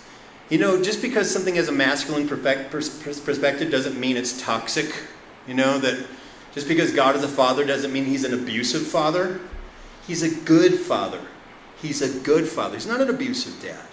[0.50, 4.94] You know, just because something has a masculine perspective doesn't mean it's toxic.
[5.48, 6.06] You know, that
[6.54, 9.40] just because God is a father doesn't mean he's an abusive father.
[10.06, 11.22] He's a good father.
[11.82, 12.76] He's a good father.
[12.76, 13.86] He's not an abusive dad.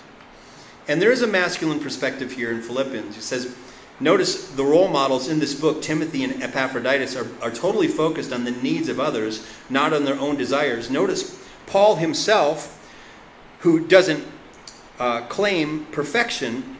[0.89, 3.17] And there is a masculine perspective here in Philippians.
[3.17, 3.55] It says,
[4.01, 8.45] notice the role models in this book, Timothy and Epaphroditus, are, are totally focused on
[8.45, 10.91] the needs of others, not on their own desires.
[10.91, 12.75] Notice Paul himself,
[13.61, 14.25] who doesn't
[14.99, 16.77] uh, claim perfection,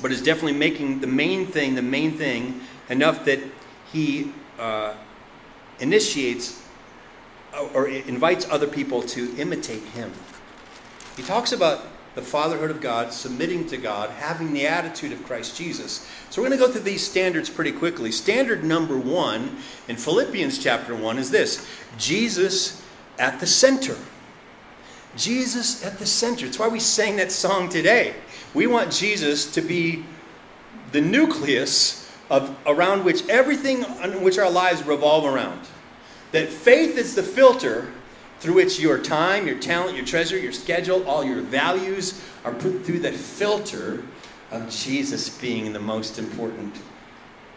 [0.00, 3.40] but is definitely making the main thing the main thing enough that
[3.92, 4.94] he uh,
[5.80, 6.62] initiates
[7.54, 10.12] uh, or invites other people to imitate him.
[11.16, 15.56] He talks about the fatherhood of God, submitting to God, having the attitude of Christ
[15.56, 16.06] Jesus.
[16.30, 18.12] So we're going to go through these standards pretty quickly.
[18.12, 19.56] Standard number one
[19.88, 22.82] in Philippians chapter 1 is this Jesus
[23.18, 23.96] at the center.
[25.16, 26.46] Jesus at the center.
[26.46, 28.14] It's why we sang that song today.
[28.54, 30.04] We want Jesus to be
[30.92, 33.82] the nucleus of around which everything
[34.22, 35.60] which our lives revolve around.
[36.32, 37.92] That faith is the filter
[38.42, 42.84] through which your time, your talent, your treasure, your schedule, all your values are put
[42.84, 44.02] through that filter
[44.50, 46.74] of Jesus being the most important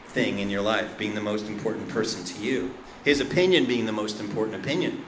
[0.10, 2.72] thing in your life, being the most important person to you,
[3.04, 5.04] his opinion being the most important opinion.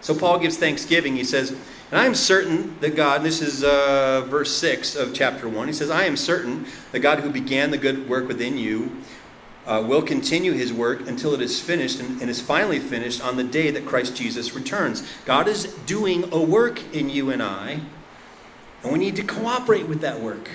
[0.00, 1.14] So Paul gives thanksgiving.
[1.14, 1.52] He says,
[1.92, 5.72] And I am certain that God, this is uh, verse 6 of chapter 1, he
[5.72, 8.90] says, I am certain that God who began the good work within you
[9.66, 13.36] uh, will continue his work until it is finished and, and, is finally finished on
[13.36, 15.08] the day that Christ Jesus returns.
[15.24, 17.80] God is doing a work in you and I,
[18.82, 20.50] and we need to cooperate with that work.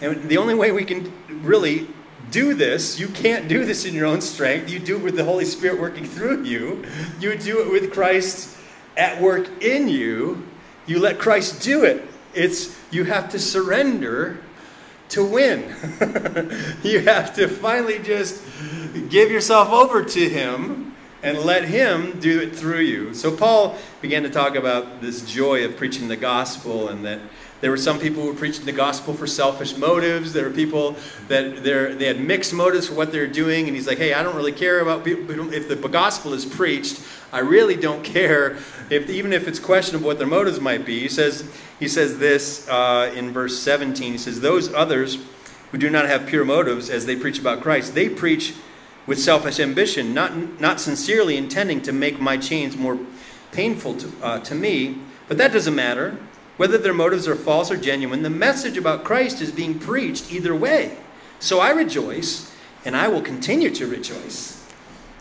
[0.00, 1.86] And the only way we can really
[2.30, 4.70] do this, you can't do this in your own strength.
[4.70, 6.84] You do it with the Holy Spirit working through you.
[7.20, 8.56] You do it with Christ
[8.96, 10.46] at work in you.
[10.86, 12.02] You let Christ do it.
[12.34, 14.40] It's you have to surrender
[15.10, 15.62] to win.
[16.82, 18.42] you have to finally just
[19.10, 23.14] give yourself over to Him and let Him do it through you.
[23.14, 27.20] So, Paul began to talk about this joy of preaching the gospel and that,
[27.64, 30.34] There were some people who preaching the gospel for selfish motives.
[30.34, 30.96] There were people
[31.28, 33.68] that they're, had mixed motives for what they were doing.
[33.68, 35.50] And he's like, hey, I don't really care about people.
[35.50, 37.00] If the gospel is preached,
[37.32, 38.58] I really don't care,
[38.90, 41.00] if, even if it's questionable what their motives might be.
[41.00, 41.50] He says,
[41.80, 44.12] he says this uh, in verse 17.
[44.12, 45.16] He says, Those others
[45.72, 48.52] who do not have pure motives as they preach about Christ, they preach
[49.06, 52.98] with selfish ambition, not, not sincerely intending to make my chains more
[53.52, 54.98] painful to, uh, to me.
[55.28, 56.18] But that doesn't matter.
[56.56, 60.54] Whether their motives are false or genuine, the message about Christ is being preached either
[60.54, 60.96] way.
[61.40, 64.64] So I rejoice, and I will continue to rejoice.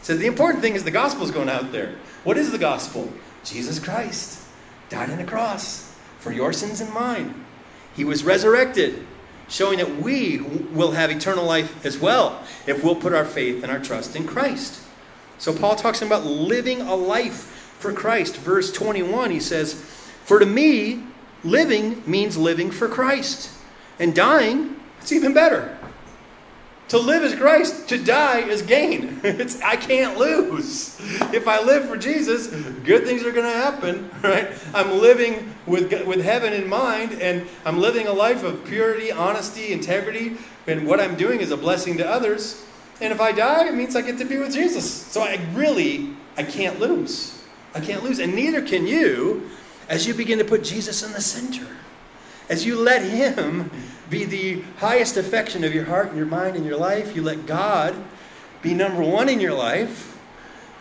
[0.03, 1.95] So the important thing is the gospel is going out there.
[2.23, 3.11] What is the gospel?
[3.43, 4.45] Jesus Christ
[4.89, 7.45] died on the cross for your sins and mine.
[7.95, 9.05] He was resurrected,
[9.47, 13.71] showing that we will have eternal life as well if we'll put our faith and
[13.71, 14.81] our trust in Christ.
[15.37, 18.37] So Paul talks about living a life for Christ.
[18.37, 19.73] Verse 21, he says,
[20.23, 21.03] For to me,
[21.43, 23.51] living means living for Christ.
[23.99, 25.77] And dying, it's even better.
[26.89, 29.19] To live is Christ, to die is gain.
[29.23, 30.99] It's, I can't lose.
[31.33, 32.47] If I live for Jesus,
[32.83, 34.49] good things are going to happen, right?
[34.73, 39.71] I'm living with, with heaven in mind, and I'm living a life of purity, honesty,
[39.71, 40.37] integrity,
[40.67, 42.63] and what I'm doing is a blessing to others.
[43.01, 44.89] And if I die, it means I get to be with Jesus.
[44.91, 47.41] So I really, I can't lose.
[47.73, 48.19] I can't lose.
[48.19, 49.49] And neither can you
[49.89, 51.67] as you begin to put Jesus in the center.
[52.49, 53.71] As you let Him
[54.09, 57.45] be the highest affection of your heart and your mind and your life, you let
[57.45, 57.95] God
[58.61, 60.17] be number one in your life,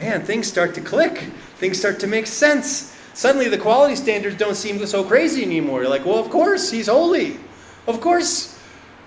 [0.00, 1.18] man, things start to click.
[1.56, 2.96] Things start to make sense.
[3.14, 5.82] Suddenly the quality standards don't seem so crazy anymore.
[5.82, 7.38] You're like, well, of course, He's holy.
[7.86, 8.58] Of course,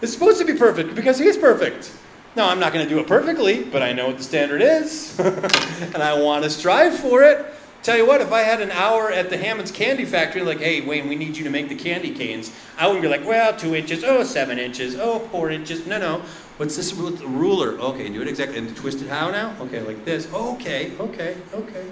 [0.01, 1.91] it's supposed to be perfect because He is perfect.
[2.35, 5.17] Now, I'm not going to do it perfectly, but I know what the standard is,
[5.19, 7.45] and I want to strive for it.
[7.85, 10.81] Tell you what, if I had an hour at the Hammond's Candy Factory, like, hey,
[10.81, 13.75] Wayne, we need you to make the candy canes, I wouldn't be like, well, two
[13.75, 15.85] inches, oh, seven inches, oh, four inches.
[15.85, 16.23] No, no.
[16.57, 17.79] What's this with the ruler?
[17.79, 18.57] Okay, do it exactly.
[18.57, 19.55] And twist it how now?
[19.61, 20.27] Okay, like this.
[20.33, 21.85] Okay, okay, okay.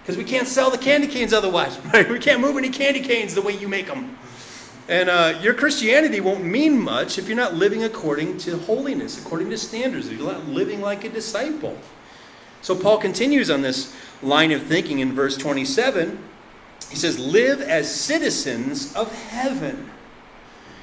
[0.00, 2.08] Because we can't sell the candy canes otherwise, right?
[2.08, 4.16] We can't move any candy canes the way you make them.
[4.88, 9.50] And uh, your Christianity won't mean much if you're not living according to holiness, according
[9.50, 11.76] to standards, if you're not living like a disciple.
[12.66, 13.94] So Paul continues on this
[14.24, 16.18] line of thinking in verse 27.
[16.90, 19.88] He says, Live as citizens of heaven.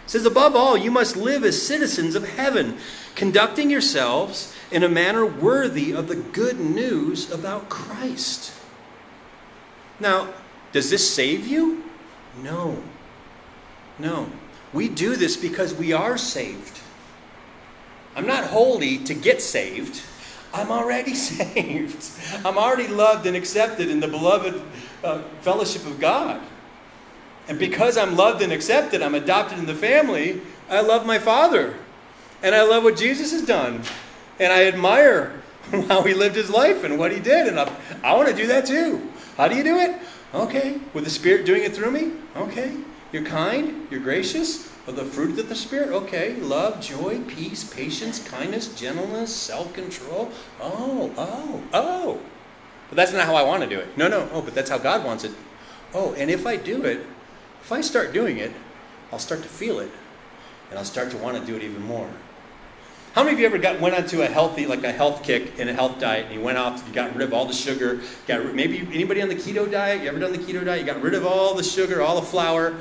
[0.05, 2.77] He says, Above all, you must live as citizens of heaven,
[3.15, 8.53] conducting yourselves in a manner worthy of the good news about Christ.
[9.99, 10.33] Now,
[10.71, 11.83] does this save you?
[12.41, 12.81] No.
[13.99, 14.29] No.
[14.71, 16.79] We do this because we are saved.
[18.15, 20.01] I'm not holy to get saved.
[20.53, 22.05] I'm already saved.
[22.45, 24.61] I'm already loved and accepted in the beloved
[25.03, 26.41] uh, fellowship of God.
[27.47, 31.75] And because I'm loved and accepted, I'm adopted in the family, I love my Father.
[32.41, 33.81] And I love what Jesus has done.
[34.39, 35.41] And I admire
[35.87, 37.47] how he lived his life and what he did.
[37.47, 37.73] And I,
[38.03, 39.09] I want to do that too.
[39.35, 39.99] How do you do it?
[40.33, 40.79] Okay.
[40.93, 42.11] With the Spirit doing it through me?
[42.35, 42.77] Okay.
[43.11, 48.25] You're kind, you're gracious, of the fruit of the Spirit, okay, love, joy, peace, patience,
[48.27, 50.29] kindness, gentleness, self control.
[50.59, 52.19] Oh, oh, oh.
[52.89, 53.97] But that's not how I want to do it.
[53.97, 55.31] No, no, oh, but that's how God wants it.
[55.93, 57.05] Oh, and if I do it,
[57.61, 58.51] if I start doing it,
[59.11, 59.91] I'll start to feel it.
[60.69, 62.09] And I'll start to want to do it even more.
[63.13, 65.69] How many of you ever got went onto a healthy, like a health kick and
[65.69, 68.55] a health diet, and you went off, you got rid of all the sugar, got
[68.55, 70.01] maybe anybody on the keto diet?
[70.01, 70.81] You ever done the keto diet?
[70.81, 72.75] You got rid of all the sugar, all the flour,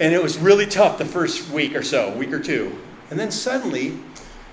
[0.00, 2.76] and it was really tough the first week or so, week or two.
[3.10, 3.98] And then suddenly,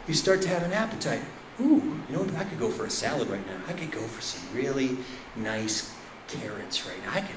[0.07, 1.21] you start to have an appetite.
[1.61, 2.35] Ooh, you know what?
[2.35, 3.59] I could go for a salad right now.
[3.67, 4.97] I could go for some really
[5.37, 5.95] nice
[6.27, 7.13] carrots right now.
[7.13, 7.35] I could,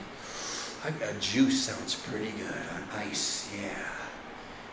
[0.85, 3.87] I, a juice sounds pretty good on ice, yeah.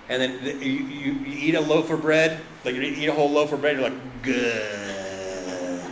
[0.10, 3.14] And then the, you, you, you, eat a loaf of bread, like you eat a
[3.14, 5.84] whole loaf of bread, you're like, good.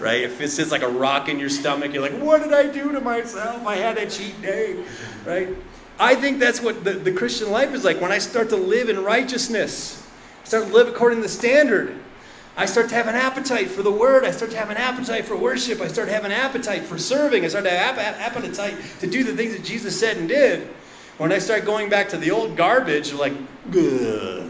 [0.00, 0.22] Right?
[0.22, 2.92] If it sits like a rock in your stomach, you're like, what did I do
[2.92, 3.66] to myself?
[3.66, 4.84] I had a cheat day,
[5.24, 5.48] right?
[5.98, 8.00] I think that's what the, the Christian life is like.
[8.00, 10.06] When I start to live in righteousness,
[10.42, 11.96] start to live according to the standard,
[12.56, 14.24] I start to have an appetite for the word.
[14.24, 15.80] I start to have an appetite for worship.
[15.80, 17.44] I start to have an appetite for serving.
[17.44, 20.68] I start to have an appetite to do the things that Jesus said and did.
[21.18, 24.44] When I start going back to the old garbage, like, uh,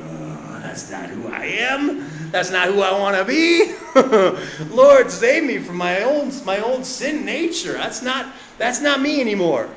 [0.61, 2.31] that's not who I am.
[2.31, 3.75] That's not who I want to be.
[4.75, 7.75] Lord, save me from my own my old sin nature.
[7.75, 9.71] That's not that's not me anymore.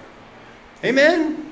[0.84, 1.47] Amen.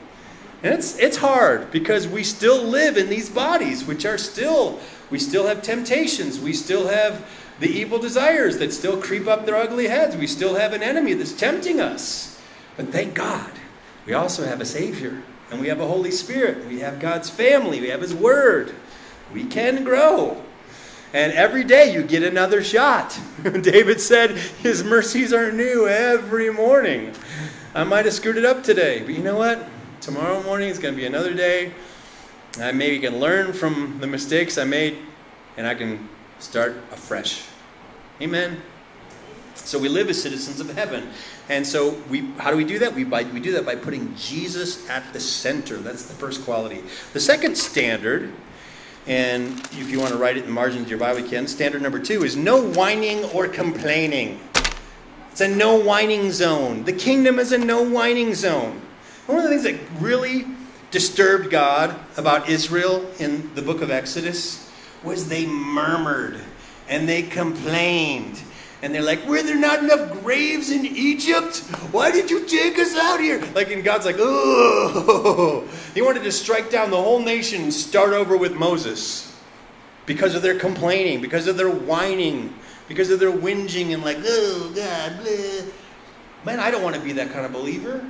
[0.66, 4.80] And it's, it's hard because we still live in these bodies, which are still,
[5.12, 6.40] we still have temptations.
[6.40, 7.24] We still have
[7.60, 10.18] the evil desires that still creep up their ugly heads.
[10.18, 12.42] We still have an enemy that's tempting us.
[12.78, 13.52] But thank God,
[14.08, 15.22] we also have a Savior.
[15.52, 16.66] and we have a Holy Spirit.
[16.66, 17.80] We have God's family.
[17.80, 18.74] We have His Word.
[19.32, 20.44] We can grow.
[21.14, 23.20] And every day you get another shot.
[23.62, 27.14] David said his mercies are new every morning.
[27.76, 29.70] I might have screwed it up today, but you know what?
[30.02, 31.72] Tomorrow morning is going to be another day.
[32.60, 34.98] I maybe can learn from the mistakes I made
[35.58, 37.44] and I can start afresh.
[38.22, 38.62] Amen.
[39.56, 41.10] So we live as citizens of heaven.
[41.50, 42.94] And so we how do we do that?
[42.94, 45.78] We by, we do that by putting Jesus at the center.
[45.78, 46.84] That's the first quality.
[47.14, 48.32] The second standard
[49.08, 51.48] and if you want to write it in the margins of your Bible, you can.
[51.48, 54.40] Standard number two is no whining or complaining.
[55.32, 56.86] It's a no whining zone.
[56.86, 58.82] The kingdom is a no whining zone.
[59.28, 60.46] One of the things that really
[60.92, 64.72] disturbed God about Israel in the book of Exodus
[65.04, 66.40] was they murmured
[66.88, 68.40] and they complained.
[68.84, 71.58] And they're like, were there not enough graves in Egypt?
[71.92, 73.44] Why did you take us out here?
[73.56, 75.68] Like, and God's like, oh.
[75.96, 79.36] He wanted to strike down the whole nation and start over with Moses
[80.06, 82.54] because of their complaining, because of their whining,
[82.88, 85.66] because of their whinging and like, oh, God, blah.
[86.46, 88.08] Man, I don't want to be that kind of believer.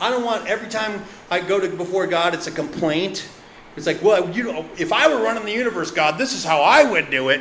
[0.00, 3.28] I don't want every time I go to before God, it's a complaint.
[3.76, 6.60] It's like, well, you know, if I were running the universe, God, this is how
[6.60, 7.40] I would do it.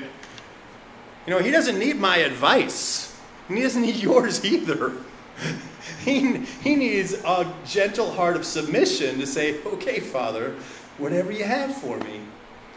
[1.26, 3.16] You know, He doesn't need my advice,
[3.48, 4.94] and He doesn't need yours either.
[6.04, 10.56] He, he needs a gentle heart of submission to say, okay, Father,
[10.98, 12.22] whatever you have for me,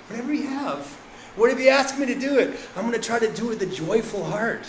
[0.08, 0.86] whatever you have,
[1.34, 3.62] whatever you ask me to do it, I'm going to try to do it with
[3.62, 4.66] a joyful heart.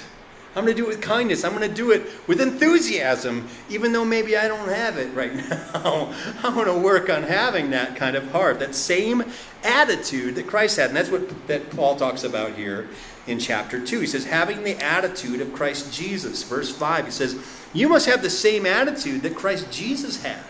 [0.58, 1.44] I'm going to do it with kindness.
[1.44, 5.36] I'm going to do it with enthusiasm, even though maybe I don't have it right
[5.50, 6.12] now.
[6.42, 9.24] I'm going to work on having that kind of heart, that same
[9.64, 10.88] attitude that Christ had.
[10.88, 12.90] And that's what that Paul talks about here
[13.28, 14.00] in chapter 2.
[14.00, 16.42] He says, having the attitude of Christ Jesus.
[16.42, 17.38] Verse 5, he says,
[17.72, 20.44] You must have the same attitude that Christ Jesus had.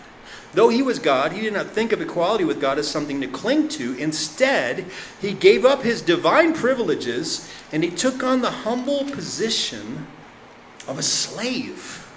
[0.54, 3.26] Though he was God, he did not think of equality with God as something to
[3.26, 3.94] cling to.
[3.98, 4.86] Instead,
[5.20, 10.06] he gave up his divine privileges and he took on the humble position
[10.86, 12.10] of a slave.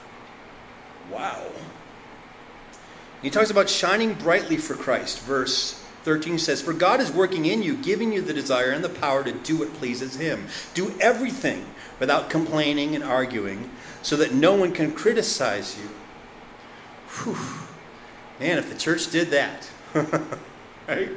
[1.12, 1.44] Wow.
[3.22, 5.20] He talks about shining brightly for Christ.
[5.20, 8.90] Verse 13 says, For God is working in you, giving you the desire and the
[8.90, 10.48] power to do what pleases Him.
[10.74, 11.66] Do everything
[12.00, 13.70] without complaining and arguing,
[14.02, 15.90] so that no one can criticize you.
[17.24, 17.38] Whew.
[18.42, 19.70] Man, if the church did that,
[20.88, 21.12] right?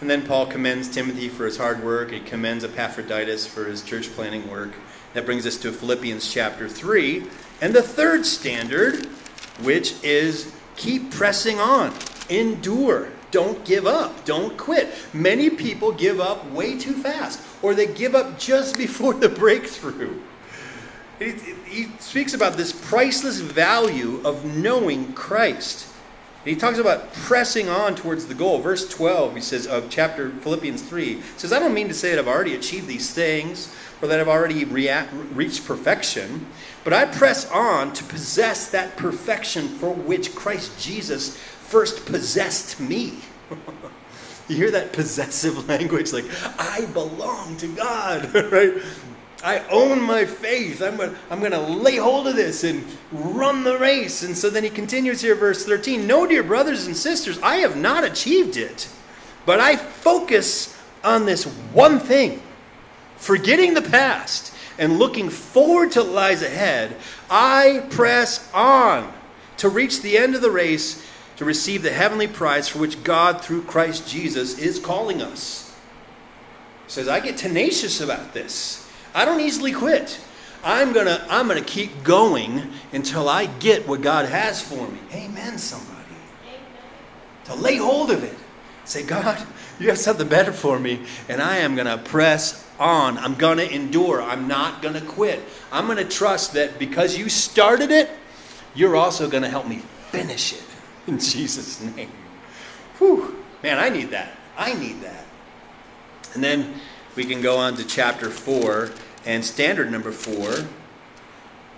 [0.00, 2.10] And then Paul commends Timothy for his hard work.
[2.10, 4.72] He commends Epaphroditus for his church planning work.
[5.14, 7.24] That brings us to Philippians chapter 3
[7.60, 9.06] and the third standard,
[9.62, 11.94] which is keep pressing on,
[12.28, 13.10] endure.
[13.30, 14.24] Don't give up.
[14.24, 14.92] Don't quit.
[15.12, 20.20] Many people give up way too fast, or they give up just before the breakthrough.
[21.20, 21.32] He,
[21.66, 25.86] he speaks about this priceless value of knowing Christ.
[26.40, 28.60] And he talks about pressing on towards the goal.
[28.60, 32.18] Verse 12, he says, of chapter Philippians 3, says, I don't mean to say that
[32.18, 36.46] I've already achieved these things or that I've already rea- reached perfection,
[36.82, 43.18] but I press on to possess that perfection for which Christ Jesus first possessed me.
[44.48, 46.24] you hear that possessive language like,
[46.58, 48.82] I belong to God, right?
[49.42, 50.82] I own my faith.
[50.82, 54.22] I'm going I'm to lay hold of this and run the race.
[54.22, 57.76] And so then he continues here, verse 13 No, dear brothers and sisters, I have
[57.76, 58.88] not achieved it,
[59.46, 62.42] but I focus on this one thing.
[63.16, 66.96] Forgetting the past and looking forward to what lies ahead,
[67.30, 69.12] I press on
[69.58, 73.42] to reach the end of the race to receive the heavenly prize for which God,
[73.42, 75.74] through Christ Jesus, is calling us.
[76.86, 78.89] He says, I get tenacious about this.
[79.14, 80.20] I don't easily quit.
[80.62, 84.98] I'm gonna I'm gonna keep going until I get what God has for me.
[85.12, 85.96] Amen, somebody.
[86.46, 86.60] Amen.
[87.46, 88.36] To lay hold of it.
[88.84, 89.40] Say, God,
[89.78, 93.18] you have something better for me, and I am gonna press on.
[93.18, 94.20] I'm gonna endure.
[94.20, 95.40] I'm not gonna quit.
[95.70, 98.10] I'm gonna trust that because you started it,
[98.74, 99.78] you're also gonna help me
[100.10, 100.64] finish it.
[101.06, 102.10] In Jesus' name.
[102.98, 103.44] Whew.
[103.62, 104.36] Man, I need that.
[104.58, 105.24] I need that.
[106.34, 106.74] And then
[107.20, 108.88] we can go on to chapter 4
[109.26, 110.64] and standard number 4.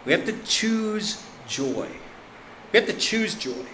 [0.04, 1.88] We have to choose joy.
[2.72, 3.66] We have to choose joy.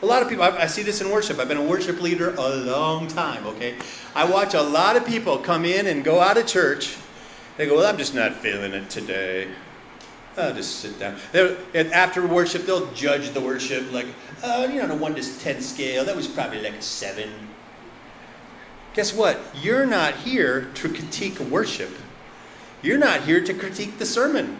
[0.00, 1.40] A lot of people, I, see this in worship.
[1.40, 3.74] I've been a worship leader a long time, okay?
[4.14, 6.96] I watch a lot of people come in and go out of church.
[7.56, 9.48] They go, Well, I'm just not feeling it today.
[10.36, 11.16] I'll just sit down.
[11.74, 14.06] After worship, they'll judge the worship like,
[14.44, 16.04] uh, you know, on a 1 to 10 scale.
[16.04, 17.28] That was probably like a 7.
[18.94, 19.40] Guess what?
[19.60, 21.90] You're not here to critique worship.
[22.82, 24.58] You're not here to critique the sermon.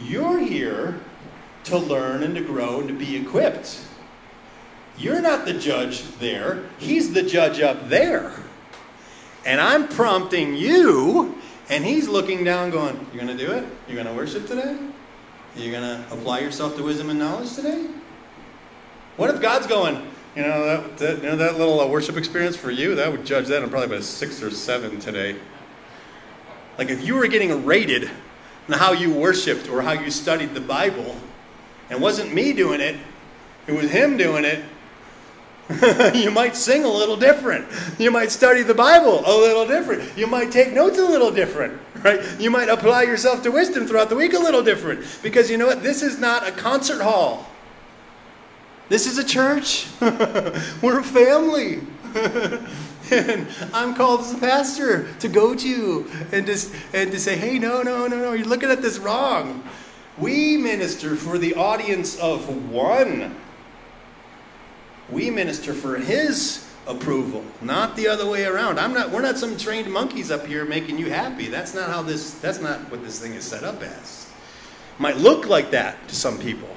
[0.00, 1.00] You're here
[1.64, 3.80] to learn and to grow and to be equipped.
[4.96, 8.32] You're not the judge there, He's the judge up there.
[9.46, 11.38] And I'm prompting you,
[11.68, 13.64] and He's looking down, going, You're going to do it?
[13.86, 14.76] You're going to worship today?
[15.56, 17.88] You're going to apply yourself to wisdom and knowledge today?
[19.16, 20.08] What if God's going,
[20.38, 22.94] you know that, that you know that little uh, worship experience for you?
[22.94, 25.34] That would judge that on probably about a six or seven today.
[26.78, 28.08] Like if you were getting rated
[28.68, 31.16] on how you worshipped or how you studied the Bible,
[31.90, 32.94] and wasn't me doing it,
[33.66, 34.64] it was him doing it.
[36.14, 37.66] you might sing a little different.
[37.98, 40.16] You might study the Bible a little different.
[40.16, 42.20] You might take notes a little different, right?
[42.38, 45.04] You might apply yourself to wisdom throughout the week a little different.
[45.20, 45.82] Because you know what?
[45.82, 47.48] This is not a concert hall.
[48.88, 49.86] This is a church.
[50.00, 51.80] We're a family.
[53.10, 56.58] and I'm called as a pastor to go to and to,
[56.94, 59.62] and to say, hey, no, no, no, no, you're looking at this wrong.
[60.16, 63.36] We minister for the audience of one.
[65.10, 68.80] We minister for his approval, not the other way around.
[68.80, 71.48] I'm not we're not some trained monkeys up here making you happy.
[71.48, 74.30] That's not how this that's not what this thing is set up as.
[74.98, 76.68] Might look like that to some people.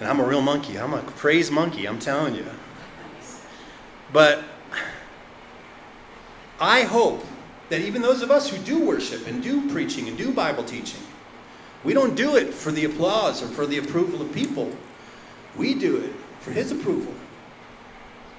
[0.00, 0.78] And I'm a real monkey.
[0.78, 2.46] I'm a praise monkey, I'm telling you.
[4.12, 4.44] But
[6.60, 7.24] I hope
[7.68, 11.00] that even those of us who do worship and do preaching and do Bible teaching,
[11.84, 14.70] we don't do it for the applause or for the approval of people.
[15.56, 17.14] We do it for His approval.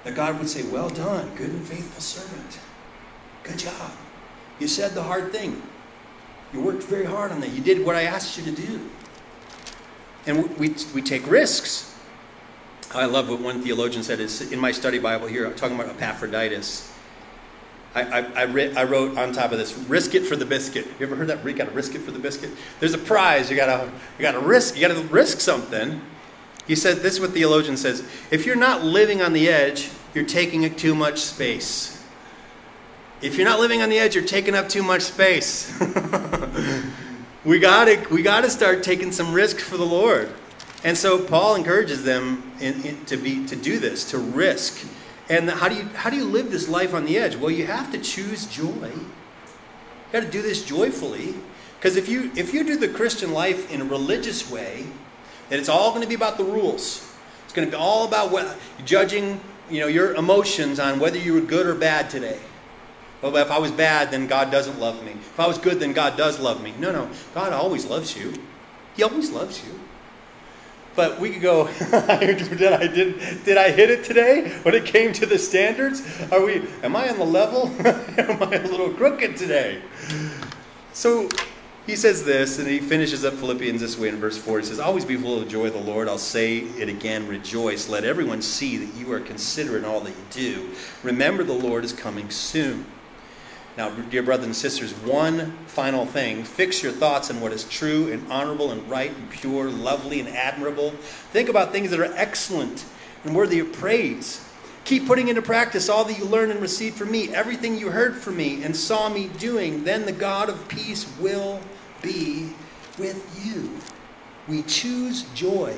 [0.04, 2.58] That God would say, Well done, good and faithful servant.
[3.42, 3.92] Good job.
[4.58, 5.62] You said the hard thing.
[6.52, 7.50] You worked very hard on that.
[7.50, 8.90] You did what I asked you to do.
[10.26, 11.98] And we, we take risks.
[12.92, 15.90] I love what one theologian said is in my study Bible here, I'm talking about
[15.90, 16.92] Epaphroditus.
[17.94, 20.86] I, I, I, I, wrote on top of this, risk it for the biscuit.
[20.98, 21.44] You ever heard that?
[21.44, 22.50] You got to risk it for the biscuit.
[22.78, 23.50] There's a prize.
[23.50, 24.76] You got to you got to risk.
[24.76, 26.00] You got to risk something.
[26.68, 28.04] He said this is what theologian says.
[28.30, 32.00] If you're not living on the edge, you're taking up too much space.
[33.22, 35.76] If you're not living on the edge, you're taking up too much space.
[37.44, 40.30] we got to we got to start taking some risks for the Lord.
[40.82, 44.86] And so Paul encourages them in, in, to be to do this, to risk.
[45.28, 47.36] And how do you how do you live this life on the edge?
[47.36, 48.90] Well, you have to choose joy.
[48.90, 49.06] You
[50.12, 51.34] got to do this joyfully,
[51.78, 54.86] because if you if you do the Christian life in a religious way,
[55.48, 57.06] then it's all going to be about the rules.
[57.44, 61.34] It's going to be all about what judging, you know, your emotions on whether you
[61.34, 62.38] were good or bad today.
[63.22, 65.12] Well, if I was bad, then God doesn't love me.
[65.12, 66.72] If I was good, then God does love me.
[66.78, 67.10] No, no.
[67.34, 68.32] God always loves you.
[68.96, 69.78] He always loves you.
[70.96, 71.94] But we could go, did
[72.72, 76.02] I did, did I hit it today when it came to the standards?
[76.32, 77.68] Are we am I on the level?
[77.86, 79.82] am I a little crooked today?
[80.92, 81.28] So
[81.86, 84.60] he says this, and he finishes up Philippians this way in verse 4.
[84.60, 86.08] He says, Always be full of joy of the Lord.
[86.08, 87.88] I'll say it again, rejoice.
[87.88, 90.70] Let everyone see that you are considerate in all that you do.
[91.02, 92.84] Remember the Lord is coming soon.
[93.80, 96.44] Now, dear brothers and sisters, one final thing.
[96.44, 100.28] Fix your thoughts on what is true and honorable and right and pure, lovely and
[100.28, 100.90] admirable.
[101.32, 102.84] Think about things that are excellent
[103.24, 104.46] and worthy of praise.
[104.84, 108.16] Keep putting into practice all that you learned and received from me, everything you heard
[108.16, 109.82] from me and saw me doing.
[109.82, 111.58] Then the God of peace will
[112.02, 112.50] be
[112.98, 113.70] with you.
[114.46, 115.74] We choose joy,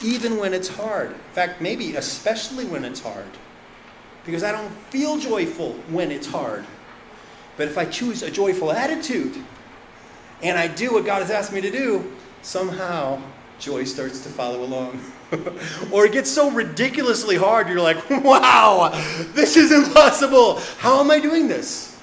[0.00, 1.10] even when it's hard.
[1.10, 3.26] In fact, maybe especially when it's hard.
[4.24, 6.64] Because I don't feel joyful when it's hard.
[7.60, 9.36] But if I choose a joyful attitude
[10.42, 12.10] and I do what God has asked me to do,
[12.40, 13.20] somehow
[13.58, 14.98] joy starts to follow along.
[15.92, 18.88] or it gets so ridiculously hard, you're like, wow,
[19.34, 20.58] this is impossible.
[20.78, 22.00] How am I doing this?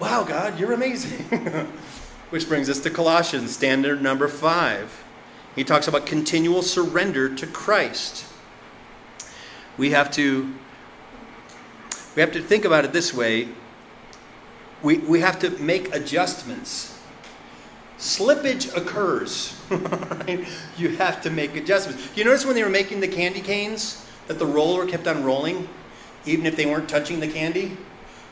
[0.00, 1.22] Wow, God, you're amazing.
[2.30, 5.04] Which brings us to Colossians, standard number five.
[5.54, 8.26] He talks about continual surrender to Christ.
[9.76, 10.52] We have to
[12.16, 13.50] we have to think about it this way
[14.82, 16.98] we, we have to make adjustments.
[17.98, 20.46] Slippage occurs, right?
[20.76, 22.16] You have to make adjustments.
[22.16, 25.68] You notice when they were making the candy canes that the roller kept on rolling,
[26.24, 27.76] even if they weren't touching the candy?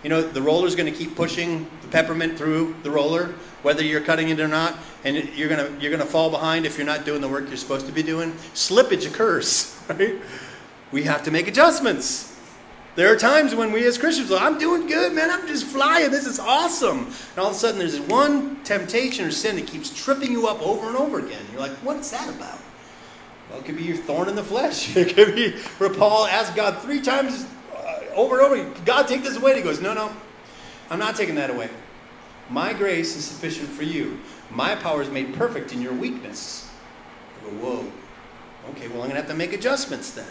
[0.04, 4.00] You know, the roller's going to keep pushing the peppermint through the roller, whether you're
[4.00, 6.86] cutting it or not, and you're going to you're going to fall behind if you're
[6.86, 8.30] not doing the work you're supposed to be doing.
[8.54, 10.14] Slippage occurs, right?
[10.92, 12.35] We have to make adjustments.
[12.96, 15.30] There are times when we as Christians, are, I'm doing good, man.
[15.30, 16.10] I'm just flying.
[16.10, 17.00] This is awesome.
[17.00, 20.66] And all of a sudden, there's one temptation or sin that keeps tripping you up
[20.66, 21.44] over and over again.
[21.52, 22.58] You're like, what's that about?
[23.50, 24.96] Well, it could be your thorn in the flesh.
[24.96, 27.46] It could be where Paul asked God three times
[27.76, 29.50] uh, over and over, God, take this away.
[29.52, 30.10] And he goes, no, no,
[30.88, 31.68] I'm not taking that away.
[32.48, 34.20] My grace is sufficient for you.
[34.50, 36.70] My power is made perfect in your weakness.
[37.42, 37.92] I go, whoa.
[38.70, 40.26] Okay, well, I'm going to have to make adjustments then.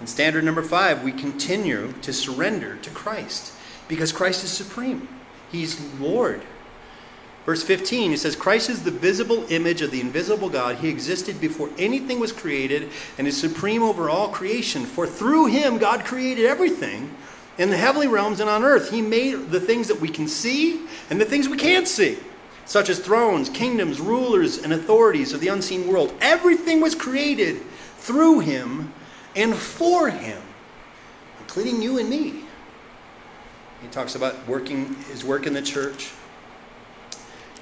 [0.00, 3.52] And standard number five, we continue to surrender to Christ
[3.88, 5.08] because Christ is supreme.
[5.50, 6.42] He's Lord.
[7.46, 10.76] Verse 15, it says, Christ is the visible image of the invisible God.
[10.76, 14.86] He existed before anything was created and is supreme over all creation.
[14.86, 17.14] For through him, God created everything
[17.58, 18.90] in the heavenly realms and on earth.
[18.90, 22.18] He made the things that we can see and the things we can't see,
[22.64, 26.14] such as thrones, kingdoms, rulers, and authorities of the unseen world.
[26.22, 27.60] Everything was created
[27.98, 28.92] through him
[29.36, 30.40] and for him,
[31.40, 32.44] including you and me.
[33.82, 36.10] He talks about working his work in the church.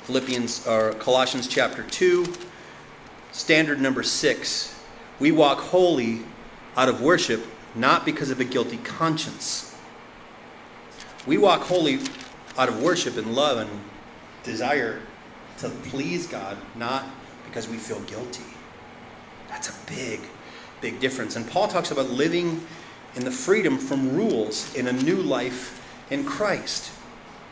[0.05, 2.27] Philippians or Colossians chapter 2,
[3.31, 4.81] standard number 6.
[5.21, 6.21] We walk holy
[6.77, 7.45] out of worship
[7.75, 9.75] not because of a guilty conscience.
[11.27, 12.01] We walk holy
[12.59, 13.71] out of worship and love and
[14.43, 15.01] desire
[15.59, 17.05] to please God, not
[17.47, 18.45] because we feel guilty.
[19.49, 20.21] That's a big,
[20.83, 21.37] big difference.
[21.37, 22.61] And Paul talks about living
[23.15, 25.81] in the freedom from rules in a new life
[26.11, 26.91] in Christ.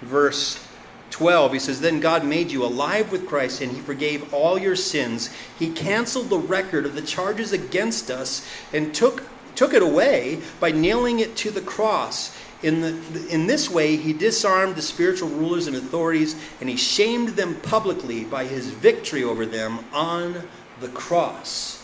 [0.03, 0.67] Verse
[1.11, 4.77] 12, he says, Then God made you alive with Christ, and he forgave all your
[4.77, 5.31] sins.
[5.59, 9.23] He canceled the record of the charges against us and took,
[9.55, 12.37] took it away by nailing it to the cross.
[12.63, 17.31] In, the, in this way, he disarmed the spiritual rulers and authorities, and he shamed
[17.31, 20.49] them publicly by his victory over them on
[20.81, 21.80] the cross.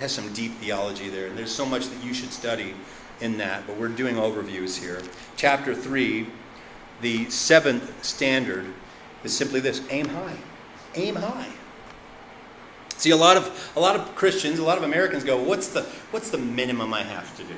[0.00, 2.74] Has some deep theology there, and there's so much that you should study
[3.20, 5.02] in that, but we're doing overviews here.
[5.36, 6.26] Chapter 3,
[7.00, 8.66] the seventh standard
[9.24, 10.36] is simply this aim high.
[10.94, 11.48] Aim high.
[12.96, 15.82] See, a lot of a lot of Christians, a lot of Americans go, "What's the
[16.10, 17.56] what's the minimum I have to do?"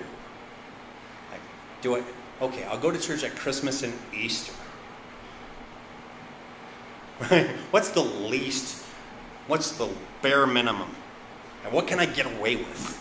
[1.31, 1.41] Like,
[1.81, 2.03] do I?
[2.41, 4.53] Okay, I'll go to church at Christmas and Easter.
[7.21, 7.49] Right?
[7.71, 8.85] What's the least?
[9.49, 9.89] What's the
[10.23, 10.95] bare minimum?
[11.69, 12.95] And what can I get away with?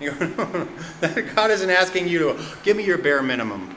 [1.36, 3.76] God isn't asking you to give me your bare minimum.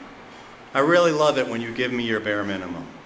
[0.74, 2.84] I really love it when you give me your bare minimum.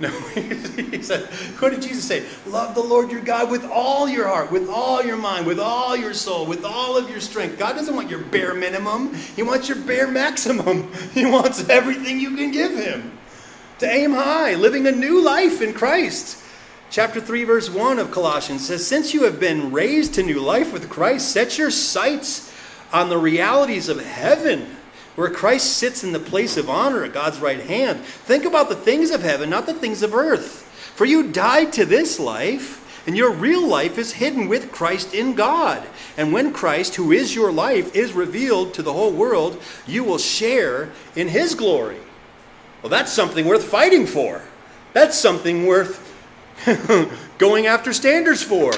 [0.00, 1.24] No, he said,
[1.58, 2.24] what did Jesus say?
[2.46, 5.96] Love the Lord your God with all your heart, with all your mind, with all
[5.96, 7.58] your soul, with all of your strength.
[7.58, 10.92] God doesn't want your bare minimum, He wants your bare maximum.
[11.14, 13.10] He wants everything you can give Him.
[13.80, 16.44] To aim high, living a new life in Christ.
[16.90, 20.72] Chapter 3, verse 1 of Colossians says, Since you have been raised to new life
[20.72, 22.52] with Christ, set your sights
[22.92, 24.76] on the realities of heaven
[25.14, 28.00] where Christ sits in the place of honor at God's right hand.
[28.00, 30.62] Think about the things of heaven, not the things of earth.
[30.94, 35.34] For you died to this life, and your real life is hidden with Christ in
[35.34, 35.86] God.
[36.16, 40.18] And when Christ, who is your life, is revealed to the whole world, you will
[40.18, 41.98] share in his glory.
[42.80, 44.40] Well, that's something worth fighting for.
[44.92, 46.07] That's something worth
[47.38, 48.72] going after standards for.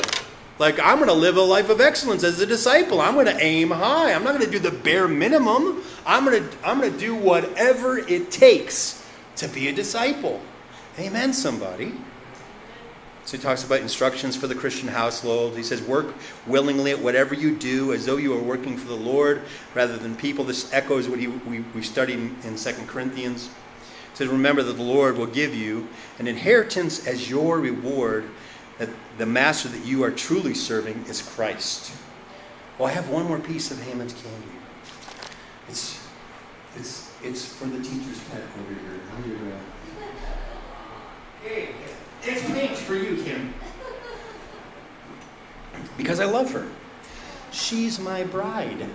[0.58, 3.00] Like, I'm going to live a life of excellence as a disciple.
[3.00, 4.12] I'm going to aim high.
[4.12, 5.82] I'm not going to do the bare minimum.
[6.04, 9.02] I'm going to, I'm going to do whatever it takes
[9.36, 10.42] to be a disciple.
[10.98, 11.94] Amen, somebody.
[13.24, 15.56] So he talks about instructions for the Christian household.
[15.56, 16.14] He says, Work
[16.46, 19.42] willingly at whatever you do as though you are working for the Lord
[19.74, 20.44] rather than people.
[20.44, 23.48] This echoes what he, we, we studied in 2 Corinthians.
[24.20, 25.88] Says, Remember that the Lord will give you
[26.18, 28.28] an inheritance as your reward
[28.76, 31.96] that the master that you are truly serving is Christ.
[32.78, 34.52] Well, I have one more piece of Hammond's candy.
[35.70, 36.06] It's
[36.76, 39.58] it's it's for the teacher's pet over here.
[41.42, 41.70] Hey,
[42.22, 43.54] it's pink for you, Kim.
[45.96, 46.68] Because I love her.
[47.52, 48.86] She's my bride.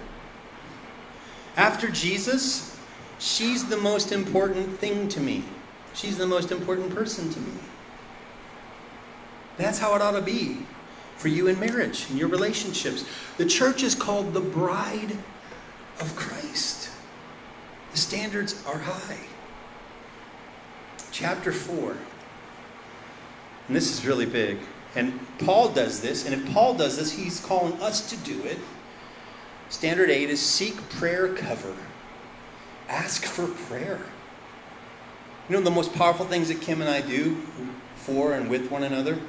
[1.58, 2.75] After Jesus,
[3.20, 5.44] she's the most important thing to me.
[5.94, 7.54] She's the most important person to me.
[9.58, 10.66] That's how it ought to be
[11.18, 13.06] for you in marriage, in your relationships.
[13.38, 15.18] The church is called the bride
[16.00, 16.90] of Christ.
[17.92, 19.20] The standards are high.
[21.12, 21.96] Chapter 4.
[23.68, 24.58] And this is really big.
[24.96, 28.60] And Paul does this, and if Paul does this, he's calling us to do it.
[29.70, 31.74] Standard 8 is seek prayer cover.
[32.88, 34.00] Ask for prayer.
[35.50, 37.36] You know the most powerful things that Kim and I do
[37.96, 39.20] for and with one another?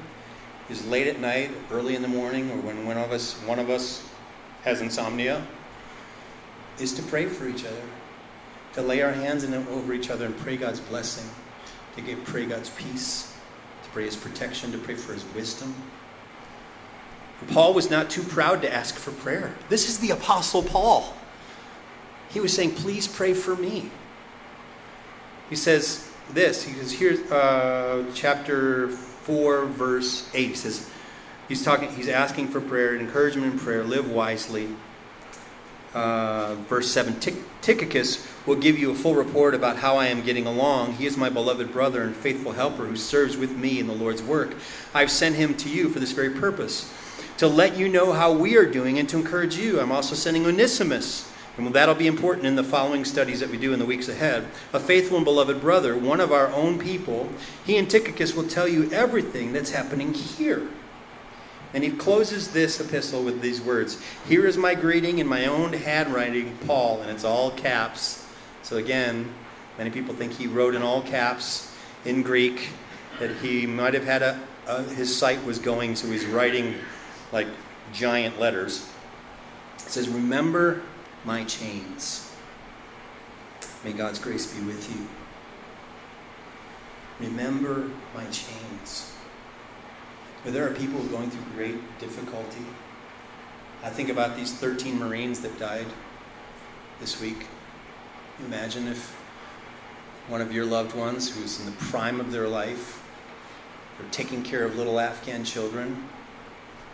[0.69, 3.71] is late at night, early in the morning, or when one of us one of
[3.71, 4.09] us
[4.63, 5.47] has insomnia,
[6.79, 7.83] is to pray for each other,
[8.73, 11.29] to lay our hands in, over each other and pray God's blessing,
[11.95, 13.33] to get, pray God's peace,
[13.85, 15.75] to pray His protection, to pray for His wisdom.
[17.49, 19.55] Paul was not too proud to ask for prayer.
[19.69, 21.15] This is the Apostle Paul.
[22.31, 23.91] He was saying, "Please pray for me."
[25.49, 26.65] He says this.
[26.65, 30.91] He says here, uh, chapter 4, verse 8 says,
[31.49, 31.91] He's talking.
[31.91, 33.85] He's asking for prayer, and encouragement in prayer.
[33.85, 34.69] Live wisely.
[35.95, 37.19] Uh, verse seven.
[37.63, 40.95] Tychicus will give you a full report about how I am getting along.
[40.95, 44.23] He is my beloved brother and faithful helper who serves with me in the Lord's
[44.23, 44.57] work.
[44.93, 46.93] I've sent him to you for this very purpose,
[47.39, 49.81] to let you know how we are doing and to encourage you.
[49.81, 51.33] I'm also sending Onesimus.
[51.57, 54.47] And that'll be important in the following studies that we do in the weeks ahead.
[54.75, 57.31] A faithful and beloved brother, one of our own people,
[57.65, 60.69] he and Tychicus will tell you everything that's happening here.
[61.73, 65.73] And he closes this epistle with these words Here is my greeting in my own
[65.73, 68.27] handwriting, Paul, and it's all caps.
[68.63, 69.33] So again,
[69.79, 71.75] many people think he wrote in all caps
[72.05, 72.69] in Greek,
[73.19, 76.75] that he might have had a, a his sight was going, so he's writing
[77.33, 77.49] like
[77.93, 78.89] giant letters.
[79.77, 80.83] It says, Remember
[81.27, 82.33] my chains.
[83.85, 85.07] May God's grace be with you.
[87.27, 89.13] Remember my chains.
[90.45, 92.65] But there are people going through great difficulty.
[93.83, 95.87] I think about these 13 Marines that died
[97.01, 97.47] this week.
[98.47, 99.11] Imagine if
[100.29, 103.03] one of your loved ones who's in the prime of their life,
[103.99, 106.09] they're taking care of little Afghan children,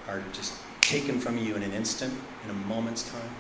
[0.09, 2.15] are just taken from you in an instant,
[2.45, 3.31] in a moment's time.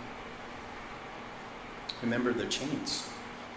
[2.03, 3.09] Remember their chains.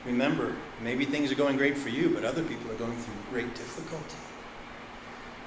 [0.05, 3.53] Remember, maybe things are going great for you, but other people are going through great
[3.55, 4.17] difficulty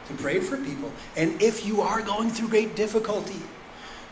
[0.09, 0.91] to pray for people.
[1.17, 3.41] And if you are going through great difficulty,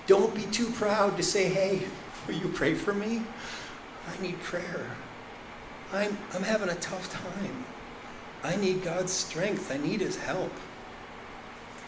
[0.06, 1.82] don't be too proud to say, hey,
[2.26, 3.22] will you pray for me?
[4.06, 4.90] I need prayer.
[5.92, 7.64] I'm, I'm having a tough time.
[8.44, 9.72] I need God's strength.
[9.72, 10.52] I need His help.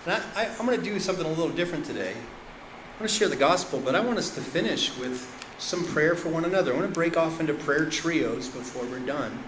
[0.05, 2.13] And I, I, I'm going to do something a little different today.
[2.13, 6.15] I'm going to share the gospel, but I want us to finish with some prayer
[6.15, 6.73] for one another.
[6.73, 9.39] I want to break off into prayer trios before we're done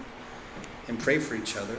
[0.89, 1.77] and pray for each other.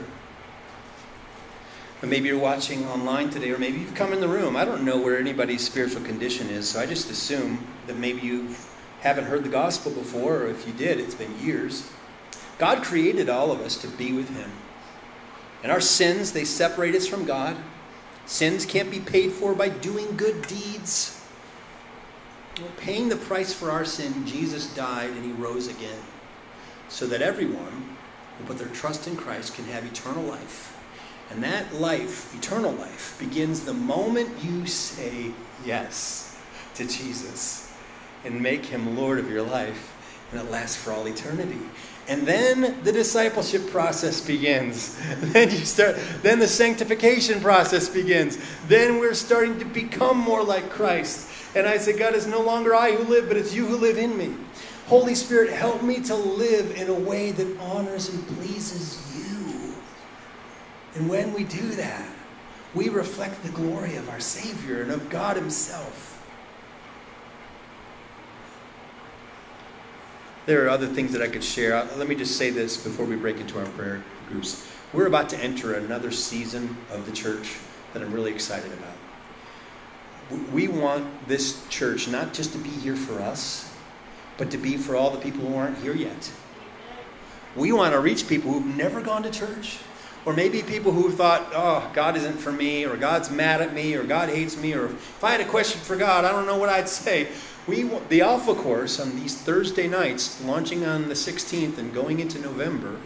[2.00, 4.56] And maybe you're watching online today, or maybe you've come in the room.
[4.56, 8.56] I don't know where anybody's spiritual condition is, so I just assume that maybe you
[9.02, 11.88] haven't heard the gospel before, or if you did, it's been years.
[12.58, 14.50] God created all of us to be with Him.
[15.62, 17.56] And our sins, they separate us from God.
[18.26, 21.21] Sins can't be paid for by doing good deeds.
[22.76, 26.02] Paying the price for our sin, Jesus died and He rose again,
[26.88, 27.96] so that everyone
[28.38, 30.72] who put their trust in Christ can have eternal life
[31.32, 35.32] and that life, eternal life, begins the moment you say
[35.64, 36.38] yes
[36.74, 37.72] to Jesus
[38.24, 39.96] and make him Lord of your life,
[40.30, 41.58] and it lasts for all eternity.
[42.06, 44.98] And then the discipleship process begins.
[45.32, 48.38] Then you start then the sanctification process begins.
[48.66, 51.30] Then we're starting to become more like Christ.
[51.54, 53.98] And I say, God, it's no longer I who live, but it's you who live
[53.98, 54.34] in me.
[54.86, 59.74] Holy Spirit, help me to live in a way that honors and pleases you.
[60.94, 62.08] and when we do that,
[62.74, 66.08] we reflect the glory of our Savior and of God Himself.
[70.46, 71.76] There are other things that I could share.
[71.76, 74.68] Uh, let me just say this before we break into our prayer groups.
[74.92, 77.58] We're about to enter another season of the church
[77.92, 79.01] that I'm really excited about.
[80.52, 83.72] We want this church not just to be here for us,
[84.38, 86.32] but to be for all the people who aren't here yet.
[87.54, 89.78] We want to reach people who've never gone to church
[90.24, 93.94] or maybe people who thought, oh, God isn't for me, or God's mad at me,
[93.94, 96.58] or God hates me, or if I had a question for God, I don't know
[96.58, 97.28] what I'd say.
[97.66, 102.40] We, the Alpha course on these Thursday nights, launching on the 16th and going into
[102.40, 102.96] November,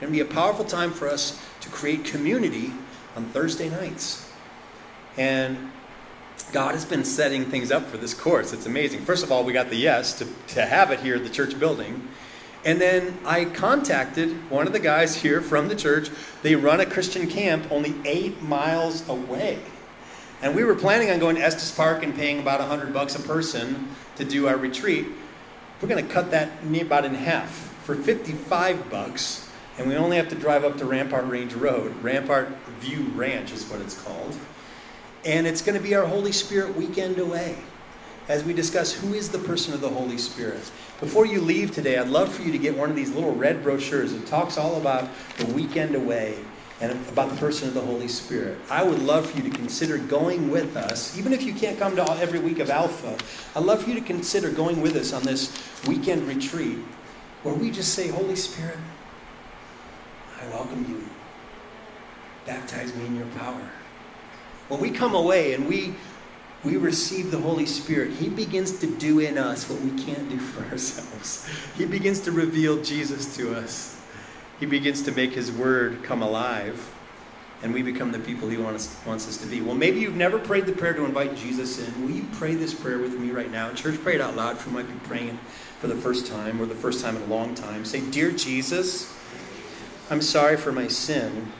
[0.00, 2.72] to be a powerful time for us to create community
[3.16, 4.30] on Thursday nights.
[5.16, 5.70] And
[6.54, 8.52] God has been setting things up for this course.
[8.52, 9.00] It's amazing.
[9.00, 11.58] First of all, we got the yes to, to have it here at the church
[11.58, 12.06] building.
[12.64, 16.10] And then I contacted one of the guys here from the church.
[16.42, 19.58] They run a Christian camp only eight miles away.
[20.42, 23.20] And we were planning on going to Estes Park and paying about 100 bucks a
[23.20, 25.08] person to do our retreat.
[25.82, 26.50] We're going to cut that
[26.80, 27.50] about in half
[27.82, 29.50] for 55 bucks.
[29.76, 32.00] And we only have to drive up to Rampart Range Road.
[32.00, 34.36] Rampart View Ranch is what it's called.
[35.24, 37.56] And it's going to be our Holy Spirit weekend away
[38.28, 40.70] as we discuss who is the person of the Holy Spirit.
[41.00, 43.62] Before you leave today, I'd love for you to get one of these little red
[43.62, 44.12] brochures.
[44.12, 46.38] It talks all about the weekend away
[46.80, 48.58] and about the person of the Holy Spirit.
[48.70, 51.96] I would love for you to consider going with us, even if you can't come
[51.96, 53.16] to every week of Alpha.
[53.54, 55.56] I'd love for you to consider going with us on this
[55.86, 56.78] weekend retreat
[57.42, 58.78] where we just say, Holy Spirit,
[60.40, 61.04] I welcome you.
[62.46, 63.70] Baptize me in your power.
[64.68, 65.94] When we come away and we
[66.64, 70.38] we receive the Holy Spirit, He begins to do in us what we can't do
[70.38, 71.46] for ourselves.
[71.76, 74.00] He begins to reveal Jesus to us.
[74.60, 76.90] He begins to make His Word come alive.
[77.62, 79.60] and we become the people He wants, wants us to be.
[79.60, 82.02] Well, maybe you've never prayed the prayer to invite Jesus in.
[82.02, 83.72] Will you pray this prayer with me right now?
[83.72, 85.38] Church, pray it out loud if you might be praying
[85.80, 87.84] for the first time or the first time in a long time.
[87.84, 89.14] Say, Dear Jesus,
[90.10, 91.52] I'm sorry for my sin.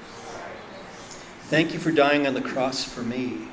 [1.48, 3.48] Thank you for dying on the cross for me.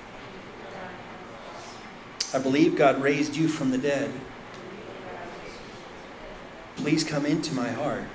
[2.34, 4.12] I believe God raised you from the dead.
[6.78, 8.06] Please come into my heart.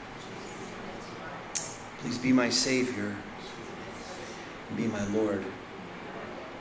[1.99, 3.15] Please be my Savior
[4.75, 5.45] be my Lord.